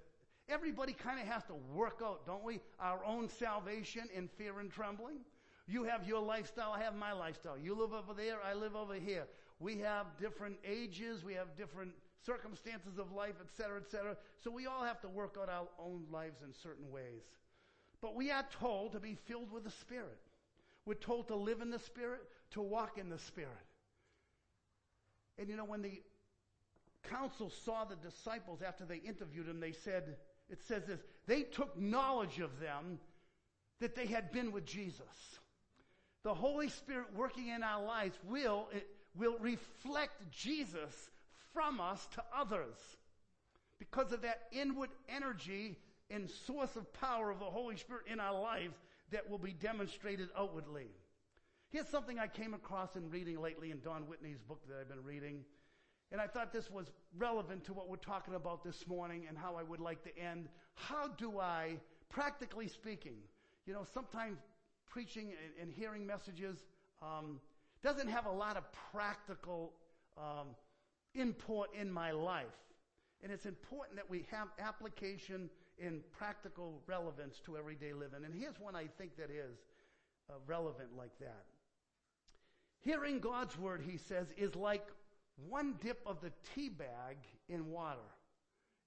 everybody 0.49 0.93
kind 0.93 1.21
of 1.21 1.27
has 1.27 1.45
to 1.45 1.55
work 1.75 2.01
out, 2.05 2.27
don't 2.27 2.45
we? 2.45 2.61
Our 2.81 3.05
own 3.05 3.29
salvation 3.29 4.05
in 4.15 4.29
fear 4.29 4.61
and 4.61 4.71
trembling. 4.71 5.19
You 5.67 5.85
have 5.85 6.07
your 6.07 6.21
lifestyle, 6.21 6.73
I 6.73 6.83
have 6.83 6.97
my 6.97 7.13
lifestyle. 7.13 7.57
You 7.59 7.75
live 7.75 7.93
over 7.93 8.15
there, 8.15 8.39
I 8.45 8.55
live 8.55 8.75
over 8.75 8.95
here. 8.95 9.27
We 9.61 9.79
have 9.79 10.07
different 10.19 10.57
ages, 10.69 11.25
we 11.25 11.35
have 11.35 11.57
different 11.57 11.93
circumstances 12.25 12.99
of 12.99 13.13
life, 13.13 13.35
etc., 13.41 13.81
etc. 13.81 14.17
So 14.43 14.51
we 14.51 14.67
all 14.67 14.85
have 14.85 15.01
to 15.03 15.09
work 15.09 15.37
out 15.41 15.49
our 15.49 15.69
own 15.79 16.05
lives 16.11 16.43
in 16.43 16.53
certain 16.53 16.91
ways. 16.91 17.23
But 18.01 18.17
we 18.17 18.31
are 18.31 18.45
told 18.61 18.93
to 18.93 19.01
be 19.01 19.17
filled 19.27 19.53
with 19.53 19.65
the 19.65 19.71
Spirit. 19.71 20.19
We're 20.85 20.95
told 20.95 21.29
to 21.29 21.37
live 21.37 21.61
in 21.61 21.71
the 21.71 21.79
Spirit, 21.79 22.23
to 22.53 22.61
walk 22.61 22.99
in 22.99 23.09
the 23.09 23.19
Spirit. 23.19 23.51
And 25.39 25.49
you 25.49 25.57
know, 25.57 25.65
when 25.65 25.83
the 25.83 26.03
council 27.09 27.51
saw 27.65 27.85
the 27.85 27.97
disciples 27.97 28.63
after 28.63 28.85
they 28.85 28.97
interviewed 28.97 29.47
them, 29.47 29.61
they 29.61 29.73
said, 29.73 30.17
it 30.53 30.63
says 30.63 30.85
this, 30.87 31.01
they 31.27 31.43
took 31.43 31.79
knowledge 31.79 32.39
of 32.39 32.61
them 32.61 32.99
that 33.81 33.95
they 33.97 34.07
had 34.07 34.31
been 34.31 34.53
with 34.53 34.65
Jesus 34.65 35.39
the 36.23 36.35
Holy 36.35 36.69
Spirit 36.69 37.09
working 37.15 37.49
in 37.49 37.63
our 37.63 37.85
lives 37.85 38.17
will, 38.29 38.69
it 38.73 38.87
will 39.17 39.37
reflect 39.39 40.31
Jesus 40.31 41.11
from 41.53 41.81
us 41.81 42.07
to 42.15 42.23
others. 42.37 42.77
Because 43.79 44.13
of 44.13 44.23
that 44.23 44.43
inward 44.53 44.91
energy 45.09 45.79
and 46.11 46.31
source 46.47 46.77
of 46.77 46.93
power 46.93 47.31
of 47.31 47.41
the 47.41 47.45
Holy 47.45 47.77
Spirit 47.77 48.05
in 48.07 48.21
our 48.21 48.41
lives 48.41 48.77
that 49.11 49.29
will 49.29 49.39
be 49.39 49.53
demonstrated 49.53 50.29
outwardly. 50.39 50.87
Here's 51.71 51.89
something 51.89 52.19
I 52.19 52.29
came 52.29 52.55
across 52.55 52.95
in 52.97 53.11
reading 53.11 53.41
lately 53.41 53.71
in 53.71 53.81
Don 53.81 54.03
Whitney's 54.03 54.39
book 54.39 54.61
that 54.69 54.77
I've 54.81 54.89
been 54.89 55.05
reading. 55.05 55.45
And 56.13 56.21
I 56.21 56.27
thought 56.27 56.53
this 56.53 56.71
was 56.71 56.93
relevant 57.17 57.65
to 57.65 57.73
what 57.73 57.89
we're 57.89 57.97
talking 57.97 58.35
about 58.35 58.63
this 58.63 58.87
morning 58.87 59.25
and 59.29 59.37
how 59.37 59.57
I 59.57 59.63
would 59.63 59.81
like 59.81 60.05
to 60.05 60.19
end. 60.19 60.49
How 60.75 61.09
do 61.09 61.41
I, 61.41 61.79
practically 62.11 62.69
speaking, 62.69 63.17
you 63.67 63.73
know, 63.73 63.87
sometimes 63.95 64.39
preaching 64.91 65.29
and, 65.31 65.63
and 65.63 65.73
hearing 65.73 66.07
messages 66.07 66.65
um, 67.01 67.41
doesn't 67.83 68.09
have 68.09 68.27
a 68.27 68.31
lot 68.31 68.59
of 68.59 68.65
practical 68.93 69.73
um, 70.19 70.49
input 71.15 71.69
in 71.75 71.91
my 71.91 72.11
life. 72.11 72.45
And 73.23 73.33
it's 73.33 73.47
important 73.47 73.97
that 73.97 74.09
we 74.09 74.27
have 74.31 74.49
application 74.59 75.49
in 75.79 76.01
practical 76.17 76.83
relevance 76.87 77.41
to 77.47 77.57
everyday 77.57 77.95
living. 77.95 78.25
And 78.27 78.35
here's 78.35 78.61
one 78.61 78.77
I 78.77 78.87
think 78.99 79.17
that 79.17 79.31
is 79.31 79.57
uh, 80.29 80.35
relevant 80.47 80.91
like 80.97 81.19
that. 81.21 81.45
Hearing 82.81 83.19
God's 83.19 83.57
word, 83.59 83.83
he 83.89 83.97
says, 83.97 84.27
is 84.37 84.55
like 84.57 84.85
one 85.49 85.75
dip 85.83 86.01
of 86.07 86.21
the 86.21 86.33
tea 86.55 86.69
bag 86.69 87.17
in 87.49 87.71
water. 87.71 87.99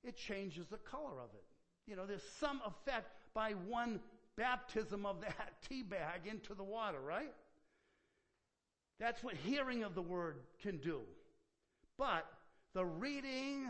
It 0.04 0.16
changes 0.16 0.68
the 0.68 0.78
color 0.78 1.20
of 1.22 1.30
it. 1.34 1.44
You 1.88 1.96
know, 1.96 2.06
there's 2.06 2.24
some 2.40 2.62
effect 2.66 3.08
by 3.34 3.52
one 3.52 4.00
baptism 4.36 5.06
of 5.06 5.22
that 5.22 5.62
tea 5.70 5.84
bag 5.84 6.22
into 6.26 6.54
the 6.54 6.64
water, 6.64 7.00
right? 7.00 7.34
That's 9.00 9.24
what 9.24 9.36
hearing 9.36 9.84
of 9.84 9.96
the 9.96 10.02
word 10.02 10.38
can 10.62 10.78
do. 10.78 11.02
But 11.98 12.26
the 12.74 12.86
reading, 12.86 13.68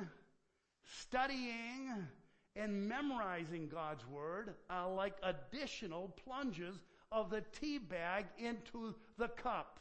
studying, 0.84 2.08
and 2.56 2.88
memorizing 2.88 3.68
God's 3.68 4.08
word 4.08 4.54
are 4.70 4.90
like 4.90 5.16
additional 5.24 6.16
plunges 6.24 6.76
of 7.12 7.30
the 7.30 7.44
tea 7.60 7.78
bag 7.78 8.26
into 8.38 8.96
the 9.18 9.28
cup. 9.28 9.80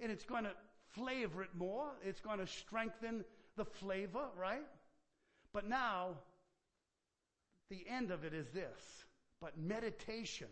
And 0.00 0.10
it's 0.10 0.24
going 0.24 0.44
to 0.44 0.52
flavor 0.92 1.42
it 1.42 1.54
more. 1.56 1.88
It's 2.04 2.20
going 2.20 2.38
to 2.38 2.46
strengthen 2.46 3.24
the 3.56 3.64
flavor, 3.64 4.26
right? 4.38 4.66
But 5.52 5.68
now, 5.68 6.16
the 7.70 7.84
end 7.88 8.10
of 8.10 8.24
it 8.24 8.34
is 8.34 8.48
this 8.50 9.04
but 9.42 9.58
meditation 9.58 10.46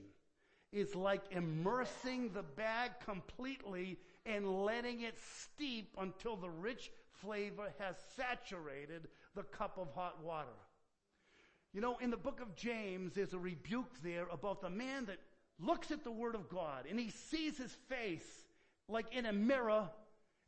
is 0.73 0.95
like 0.97 1.23
immersing 1.31 2.33
the 2.35 2.43
bag 2.43 2.91
completely 3.05 3.99
and 4.27 4.65
letting 4.65 5.03
it 5.03 5.17
steep 5.45 5.95
until 5.99 6.37
the 6.37 6.51
rich 6.51 6.91
flavor 7.23 7.73
has 7.79 7.95
saturated 8.17 9.09
the 9.37 9.45
cup 9.45 9.79
of 9.79 9.89
hot 9.95 10.23
water. 10.25 10.49
You 11.73 11.81
know, 11.81 11.99
in 11.99 12.11
the 12.11 12.17
book 12.17 12.41
of 12.41 12.57
James, 12.57 13.15
there's 13.15 13.33
a 13.33 13.39
rebuke 13.39 14.03
there 14.03 14.27
about 14.31 14.61
the 14.61 14.71
man 14.71 15.07
that 15.07 15.19
looks 15.61 15.93
at 15.93 16.03
the 16.03 16.11
Word 16.11 16.35
of 16.35 16.49
God 16.49 16.87
and 16.91 16.99
he 16.99 17.11
sees 17.11 17.57
his 17.57 17.77
face 17.89 18.45
like 18.89 19.07
in 19.15 19.25
a 19.25 19.33
mirror 19.33 19.89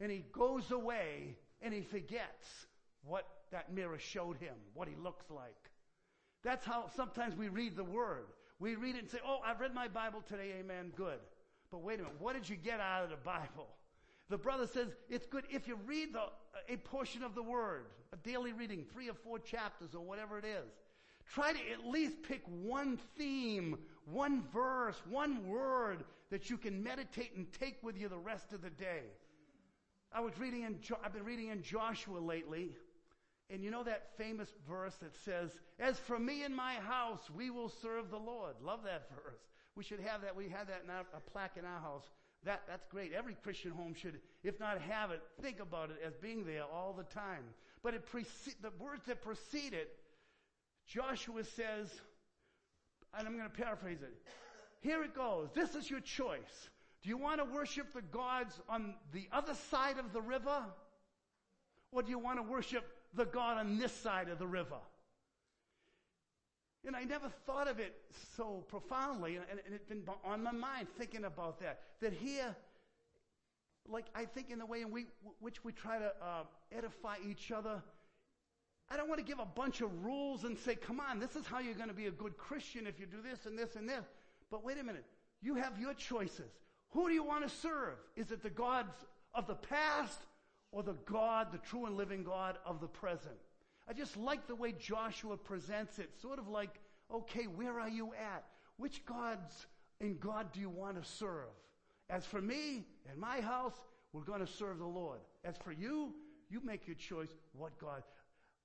and 0.01 0.11
he 0.11 0.24
goes 0.32 0.70
away 0.70 1.36
and 1.61 1.72
he 1.72 1.82
forgets 1.82 2.66
what 3.05 3.26
that 3.51 3.72
mirror 3.72 3.99
showed 3.99 4.36
him, 4.38 4.55
what 4.74 4.88
he 4.88 4.95
looks 4.97 5.30
like. 5.30 5.70
That's 6.43 6.64
how 6.64 6.86
sometimes 6.97 7.36
we 7.36 7.49
read 7.49 7.76
the 7.76 7.84
Word. 7.84 8.26
We 8.59 8.74
read 8.74 8.97
it 8.97 9.03
and 9.03 9.11
say, 9.11 9.18
Oh, 9.24 9.38
I've 9.45 9.61
read 9.61 9.74
my 9.74 9.88
Bible 9.88 10.22
today, 10.26 10.55
amen, 10.59 10.93
good. 10.97 11.18
But 11.70 11.82
wait 11.82 12.01
a 12.01 12.03
minute, 12.03 12.16
what 12.18 12.34
did 12.34 12.49
you 12.49 12.57
get 12.57 12.80
out 12.80 13.05
of 13.05 13.11
the 13.11 13.16
Bible? 13.16 13.68
The 14.28 14.38
brother 14.38 14.66
says 14.66 14.88
it's 15.09 15.26
good 15.26 15.45
if 15.51 15.68
you 15.68 15.78
read 15.86 16.14
the, 16.14 16.24
a 16.72 16.76
portion 16.78 17.22
of 17.22 17.34
the 17.34 17.43
Word, 17.43 17.86
a 18.12 18.16
daily 18.16 18.53
reading, 18.53 18.84
three 18.93 19.09
or 19.09 19.14
four 19.14 19.38
chapters 19.38 19.95
or 19.95 20.01
whatever 20.01 20.38
it 20.38 20.45
is. 20.45 20.70
Try 21.32 21.53
to 21.53 21.59
at 21.70 21.86
least 21.86 22.22
pick 22.22 22.43
one 22.47 22.99
theme, 23.16 23.78
one 24.07 24.43
verse, 24.53 25.01
one 25.09 25.47
word 25.47 26.05
that 26.30 26.51
you 26.51 26.57
can 26.57 26.82
meditate 26.82 27.32
and 27.36 27.47
take 27.53 27.82
with 27.82 27.97
you 27.97 28.09
the 28.09 28.18
rest 28.18 28.53
of 28.53 28.62
the 28.62 28.70
day. 28.70 29.03
I 30.15 30.21
was 30.21 30.39
reading 30.39 30.63
in, 30.63 30.79
I've 31.05 31.13
been 31.13 31.25
reading 31.25 31.49
in 31.49 31.63
Joshua 31.63 32.19
lately, 32.19 32.71
and 33.51 33.65
you 33.65 33.71
know 33.71 33.83
that 33.85 34.11
famous 34.17 34.49
verse 34.69 34.95
that 34.97 35.15
says, 35.25 35.51
As 35.79 35.99
for 35.99 36.19
me 36.19 36.45
and 36.45 36.55
my 36.55 36.75
house, 36.75 37.31
we 37.35 37.51
will 37.51 37.69
serve 37.69 38.11
the 38.11 38.19
Lord. 38.19 38.55
Love 38.63 38.81
that 38.85 39.09
verse. 39.11 39.41
We 39.75 39.85
should 39.85 40.01
have 40.01 40.23
that. 40.23 40.37
We 40.37 40.49
have 40.51 40.67
that 40.69 40.83
in 40.85 40.91
our, 40.91 41.05
a 41.15 41.21
plaque 41.31 41.57
in 41.59 41.65
our 41.65 41.81
house. 41.81 42.05
That, 42.45 42.63
that's 42.69 42.87
great. 42.87 43.13
Every 43.13 43.37
Christian 43.43 43.71
home 43.71 43.95
should, 43.95 44.19
if 44.43 44.59
not 44.59 44.81
have 44.81 45.11
it, 45.13 45.23
think 45.41 45.61
about 45.61 45.91
it 45.91 45.97
as 46.05 46.15
being 46.17 46.45
there 46.45 46.65
all 46.65 46.93
the 46.93 47.05
time. 47.05 47.45
But 47.83 47.95
it 47.95 48.07
prece- 48.13 48.61
the 48.61 48.73
words 48.79 49.07
that 49.07 49.23
precede 49.23 49.73
it, 49.73 49.97
Joshua 50.87 51.45
says, 51.45 51.89
and 53.17 53.27
I'm 53.27 53.37
going 53.37 53.49
to 53.49 53.57
paraphrase 53.57 54.03
it. 54.03 54.15
Here 54.81 55.03
it 55.05 55.15
goes. 55.15 55.51
This 55.55 55.75
is 55.75 55.89
your 55.89 56.01
choice. 56.01 56.69
Do 57.03 57.09
you 57.09 57.17
want 57.17 57.41
to 57.41 57.45
worship 57.45 57.93
the 57.93 58.03
gods 58.03 58.61
on 58.69 58.95
the 59.13 59.29
other 59.33 59.55
side 59.71 59.99
of 59.99 60.13
the 60.13 60.21
river? 60.21 60.65
Or 61.91 62.03
do 62.03 62.11
you 62.11 62.19
want 62.19 62.39
to 62.39 62.43
worship 62.43 62.85
the 63.15 63.25
God 63.25 63.59
on 63.59 63.79
this 63.79 63.93
side 63.93 64.29
of 64.29 64.39
the 64.39 64.47
river? 64.47 64.79
And 66.87 66.97
I 66.97 67.05
never 67.05 67.29
thought 67.47 67.69
of 67.69 67.79
it 67.79 67.95
so 68.37 68.65
profoundly, 68.69 69.37
and, 69.37 69.61
it's 69.73 69.85
been 69.85 70.03
on 70.25 70.43
my 70.43 70.51
mind 70.51 70.89
thinking 70.99 71.25
about 71.25 71.61
that. 71.61 71.81
That 72.01 72.13
here, 72.13 72.57
like 73.89 74.07
I 74.15 74.25
think 74.25 74.51
in 74.51 74.59
the 74.59 74.67
way 74.67 74.83
in 74.83 74.91
we, 74.91 75.07
which 75.39 75.65
we 75.65 75.73
try 75.73 75.99
to 75.99 76.13
uh, 76.21 76.43
edify 76.77 77.17
each 77.29 77.53
other, 77.53 77.83
I 78.91 78.97
don't 78.97 79.09
want 79.09 79.21
to 79.21 79.25
give 79.25 79.39
a 79.39 79.47
bunch 79.47 79.81
of 79.81 80.05
rules 80.05 80.45
and 80.45 80.59
say, 80.59 80.75
come 80.75 80.99
on, 80.99 81.21
this 81.21 81.37
is 81.37 81.47
how 81.47 81.61
you're 81.61 81.75
going 81.75 81.89
to 81.89 81.95
be 81.95 82.07
a 82.07 82.11
good 82.11 82.37
Christian 82.37 82.87
if 82.87 82.99
you 82.99 83.07
do 83.07 83.23
this 83.23 83.47
and 83.47 83.57
this 83.59 83.77
and 83.77 83.89
this. 83.89 84.05
But 84.51 84.65
wait 84.65 84.79
a 84.79 84.83
minute. 84.83 85.05
You 85.41 85.55
have 85.55 85.79
your 85.79 85.95
choices. 85.95 86.51
Who 86.93 87.09
do 87.09 87.14
you 87.14 87.24
want 87.24 87.49
to 87.49 87.55
serve? 87.55 87.97
Is 88.16 88.30
it 88.30 88.43
the 88.43 88.51
gods 88.51 88.95
of 89.34 89.47
the 89.47 89.55
past 89.55 90.18
or 90.70 90.82
the 90.82 90.97
God, 91.07 91.49
the 91.53 91.59
true 91.59 91.86
and 91.86 91.97
living 91.97 92.22
God 92.22 92.59
of 92.64 92.80
the 92.80 92.86
present? 92.86 93.36
I 93.88 93.93
just 93.93 94.16
like 94.16 94.47
the 94.47 94.55
way 94.55 94.72
Joshua 94.72 95.36
presents 95.36 95.99
it. 95.99 96.11
Sort 96.20 96.38
of 96.38 96.49
like, 96.49 96.80
okay, 97.12 97.45
where 97.45 97.80
are 97.80 97.88
you 97.88 98.12
at? 98.14 98.45
Which 98.76 99.05
gods 99.05 99.66
in 100.01 100.18
God 100.18 100.53
do 100.53 100.61
you 100.61 100.70
want 100.70 101.03
to 101.03 101.09
serve? 101.09 101.49
As 102.11 102.26
for 102.26 102.40
me 102.40 102.84
and 103.11 103.18
my 103.18 103.40
house, 103.40 103.74
we're 104.12 104.22
going 104.22 104.40
to 104.40 104.47
serve 104.47 104.78
the 104.78 104.86
Lord. 104.86 105.20
As 105.45 105.57
for 105.57 105.72
you, 105.72 106.12
you 106.51 106.61
make 106.62 106.86
your 106.86 106.97
choice. 106.97 107.30
What 107.57 107.78
God? 107.78 108.03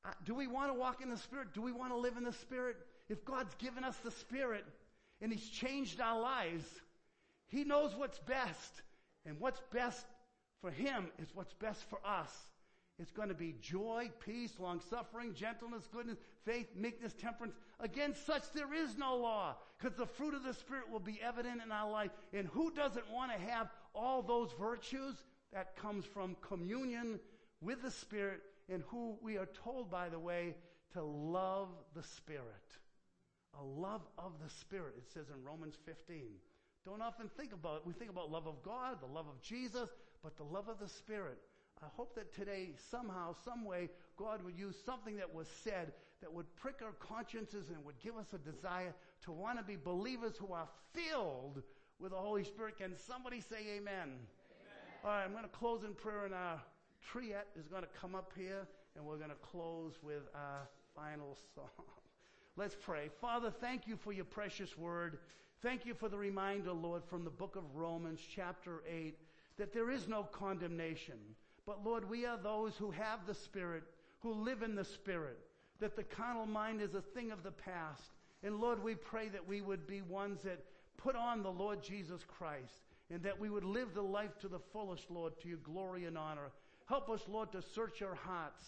Uh, 0.04 0.10
do 0.26 0.36
we 0.36 0.48
want 0.48 0.70
to 0.70 0.74
walk 0.74 1.02
in 1.02 1.10
the 1.10 1.18
Spirit? 1.18 1.54
Do 1.54 1.62
we 1.62 1.72
want 1.72 1.92
to 1.92 1.98
live 1.98 2.18
in 2.18 2.24
the 2.24 2.34
Spirit? 2.34 2.78
If 3.10 3.24
God's 3.24 3.54
given 3.56 3.84
us 3.86 3.96
the 4.04 4.12
Spirit 4.12 4.66
and 5.22 5.32
He's 5.32 5.48
changed 5.50 6.02
our 6.02 6.20
lives, 6.20 6.66
He 7.48 7.64
knows 7.64 7.96
what's 7.96 8.20
best. 8.20 8.82
And 9.26 9.40
what's 9.40 9.62
best 9.74 10.06
for 10.62 10.72
Him 10.72 11.08
is 11.20 11.30
what's 11.34 11.54
best 11.54 11.84
for 11.90 12.00
us. 12.06 12.32
It's 13.00 13.12
going 13.12 13.30
to 13.30 13.36
be 13.36 13.56
joy, 13.62 14.10
peace, 14.26 14.54
long 14.60 14.82
suffering, 14.90 15.34
gentleness, 15.34 15.88
goodness, 15.92 16.18
faith, 16.46 16.68
meekness, 16.76 17.14
temperance. 17.14 17.56
Against 17.80 18.26
such 18.26 18.52
there 18.54 18.74
is 18.74 18.98
no 18.98 19.16
law, 19.18 19.56
because 19.78 19.96
the 19.96 20.08
fruit 20.08 20.34
of 20.34 20.44
the 20.44 20.54
Spirit 20.54 20.90
will 20.92 21.00
be 21.00 21.20
evident 21.22 21.62
in 21.64 21.72
our 21.72 21.92
life. 21.92 22.10
And 22.34 22.48
who 22.48 22.72
doesn't 22.72 23.08
want 23.12 23.32
to 23.32 23.52
have 23.52 23.70
all 23.94 24.24
those 24.24 24.52
virtues? 24.60 25.16
That 25.54 25.76
comes 25.76 26.06
from 26.06 26.36
communion 26.42 27.20
with 27.62 27.84
the 27.84 27.92
Spirit, 27.92 28.42
and 28.68 28.84
who 28.88 29.18
we 29.22 29.38
are 29.38 29.50
told, 29.64 29.92
by 29.92 30.10
the 30.10 30.20
way, 30.20 30.56
to 30.94 31.04
love 31.04 31.70
the 31.96 32.04
Spirit. 32.04 32.44
A 33.60 33.64
love 33.64 34.02
of 34.18 34.34
the 34.44 34.50
Spirit, 34.50 34.96
it 34.98 35.12
says 35.14 35.28
in 35.30 35.44
Romans 35.44 35.76
15. 35.86 36.26
Don't 36.88 37.02
often 37.02 37.30
think 37.36 37.52
about 37.52 37.76
it. 37.76 37.82
We 37.86 37.92
think 37.92 38.10
about 38.10 38.32
love 38.32 38.48
of 38.48 38.64
God, 38.64 39.02
the 39.02 39.14
love 39.14 39.26
of 39.28 39.42
Jesus, 39.42 39.90
but 40.24 40.38
the 40.38 40.46
love 40.46 40.70
of 40.70 40.80
the 40.80 40.88
Spirit. 40.88 41.38
I 41.84 41.88
hope 41.98 42.16
that 42.16 42.34
today, 42.34 42.70
somehow, 42.90 43.36
some 43.44 43.66
way, 43.66 43.90
God 44.16 44.42
would 44.42 44.58
use 44.58 44.78
something 44.86 45.18
that 45.18 45.32
was 45.32 45.48
said 45.66 45.92
that 46.22 46.34
would 46.34 46.46
prick 46.56 46.76
our 46.82 46.94
consciences 46.94 47.72
and 47.72 47.84
would 47.84 48.00
give 48.00 48.16
us 48.16 48.28
a 48.34 48.38
desire 48.38 48.94
to 49.26 49.34
want 49.34 49.58
to 49.58 49.66
be 49.66 49.76
believers 49.76 50.38
who 50.38 50.54
are 50.54 50.70
filled 50.94 51.62
with 52.00 52.12
the 52.12 52.18
Holy 52.18 52.46
Spirit. 52.46 52.78
Can 52.78 52.96
somebody 53.06 53.42
say 53.42 53.58
amen? 53.76 53.84
amen. 53.92 54.18
All 55.04 55.12
right, 55.12 55.26
I'm 55.26 55.34
going 55.34 55.44
to 55.44 55.50
close 55.50 55.84
in 55.84 55.94
prayer, 55.94 56.24
and 56.24 56.34
our 56.34 56.62
triette 57.06 57.52
is 57.60 57.68
going 57.68 57.84
to 57.84 57.90
come 58.00 58.16
up 58.16 58.32
here, 58.38 58.66
and 58.96 59.06
we're 59.06 59.18
going 59.18 59.30
to 59.30 59.36
close 59.36 59.96
with 60.02 60.24
our 60.34 60.70
final 60.96 61.38
song. 61.54 61.86
Let's 62.56 62.78
pray. 62.80 63.10
Father, 63.20 63.52
thank 63.52 63.88
you 63.88 63.98
for 63.98 64.14
your 64.14 64.26
precious 64.26 64.78
word. 64.78 65.20
Thank 65.62 65.86
you 65.86 65.96
for 65.96 66.08
the 66.08 66.18
reminder, 66.18 66.72
Lord, 66.72 67.04
from 67.10 67.24
the 67.24 67.32
book 67.32 67.56
of 67.56 67.76
Romans, 67.76 68.20
chapter 68.36 68.84
8, 68.88 69.18
that 69.58 69.74
there 69.74 69.90
is 69.90 70.08
no 70.08 70.24
condemnation. 70.24 71.18
But 71.66 71.84
Lord, 71.84 72.08
we 72.08 72.26
are 72.26 72.38
those 72.38 72.76
who 72.78 72.92
have 72.92 73.26
the 73.26 73.34
Spirit, 73.34 73.84
who 74.20 74.34
live 74.34 74.62
in 74.62 74.76
the 74.76 74.86
Spirit, 74.86 75.40
that 75.80 75.96
the 75.96 76.04
carnal 76.04 76.46
mind 76.46 76.82
is 76.82 76.94
a 76.94 77.02
thing 77.02 77.32
of 77.32 77.42
the 77.42 77.52
past. 77.52 78.12
And 78.44 78.60
Lord, 78.60 78.84
we 78.84 78.94
pray 78.94 79.30
that 79.30 79.48
we 79.48 79.62
would 79.62 79.88
be 79.88 80.02
ones 80.02 80.44
that 80.44 80.64
put 80.96 81.16
on 81.16 81.42
the 81.42 81.52
Lord 81.52 81.82
Jesus 81.82 82.22
Christ 82.28 82.84
and 83.10 83.24
that 83.24 83.40
we 83.40 83.50
would 83.50 83.64
live 83.64 83.94
the 83.94 84.02
life 84.02 84.38
to 84.40 84.48
the 84.48 84.60
fullest, 84.60 85.10
Lord, 85.10 85.40
to 85.42 85.48
your 85.48 85.58
glory 85.60 86.06
and 86.06 86.18
honor. 86.18 86.52
Help 86.86 87.10
us, 87.10 87.22
Lord, 87.28 87.52
to 87.54 87.62
search 87.62 88.02
our 88.02 88.16
hearts. 88.16 88.64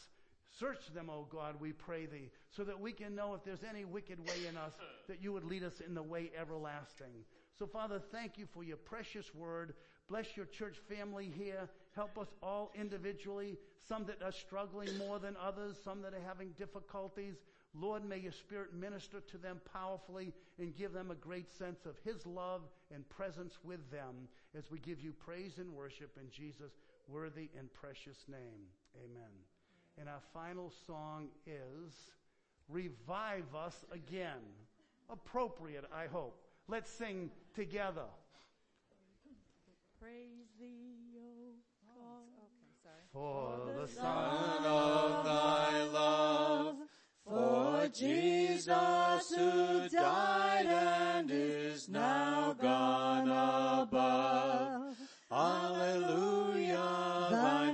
Search 0.57 0.91
them, 0.93 1.09
O 1.09 1.27
God, 1.29 1.55
we 1.59 1.71
pray 1.71 2.05
thee, 2.05 2.31
so 2.49 2.63
that 2.63 2.79
we 2.79 2.91
can 2.91 3.15
know 3.15 3.33
if 3.33 3.43
there's 3.43 3.63
any 3.63 3.85
wicked 3.85 4.19
way 4.19 4.47
in 4.47 4.57
us, 4.57 4.73
that 5.07 5.21
you 5.21 5.31
would 5.31 5.43
lead 5.43 5.63
us 5.63 5.81
in 5.85 5.93
the 5.93 6.03
way 6.03 6.31
everlasting. 6.39 7.23
So, 7.57 7.67
Father, 7.67 8.01
thank 8.11 8.37
you 8.37 8.45
for 8.51 8.63
your 8.63 8.77
precious 8.77 9.33
word. 9.35 9.73
Bless 10.07 10.35
your 10.35 10.47
church 10.47 10.77
family 10.89 11.31
here. 11.37 11.69
Help 11.95 12.17
us 12.17 12.33
all 12.41 12.71
individually, 12.73 13.57
some 13.87 14.05
that 14.05 14.23
are 14.23 14.31
struggling 14.31 14.97
more 14.97 15.19
than 15.19 15.35
others, 15.41 15.77
some 15.83 16.01
that 16.01 16.13
are 16.13 16.27
having 16.27 16.49
difficulties. 16.57 17.35
Lord, 17.75 18.03
may 18.03 18.17
your 18.17 18.31
Spirit 18.31 18.73
minister 18.73 19.19
to 19.19 19.37
them 19.37 19.61
powerfully 19.71 20.33
and 20.57 20.75
give 20.75 20.93
them 20.93 21.11
a 21.11 21.15
great 21.15 21.51
sense 21.51 21.85
of 21.85 21.95
His 22.03 22.25
love 22.25 22.61
and 22.93 23.07
presence 23.09 23.59
with 23.63 23.91
them 23.91 24.27
as 24.57 24.71
we 24.71 24.79
give 24.79 24.99
you 24.99 25.13
praise 25.13 25.59
and 25.59 25.75
worship 25.75 26.17
in 26.19 26.31
Jesus' 26.31 26.79
worthy 27.07 27.49
and 27.57 27.71
precious 27.73 28.25
name. 28.27 28.65
Amen. 28.95 29.58
And 29.99 30.07
our 30.07 30.21
final 30.33 30.71
song 30.87 31.27
is 31.45 31.93
Revive 32.69 33.53
Us 33.53 33.83
Again. 33.91 34.39
Appropriate, 35.09 35.83
I 35.93 36.07
hope. 36.07 36.39
Let's 36.69 36.89
sing 36.89 37.29
together. 37.53 38.05
Praise 39.99 40.47
thee, 40.57 41.17
O 41.17 41.51
God. 41.83 42.29
For 43.11 43.73
the 43.81 43.87
Son 43.87 44.63
of 44.63 45.25
thy 45.25 45.83
love, 45.91 46.75
for 47.25 47.87
Jesus 47.93 49.33
who 49.35 49.89
died 49.89 50.65
and 50.65 51.29
is 51.29 51.89
now 51.89 52.55
gone. 52.61 52.99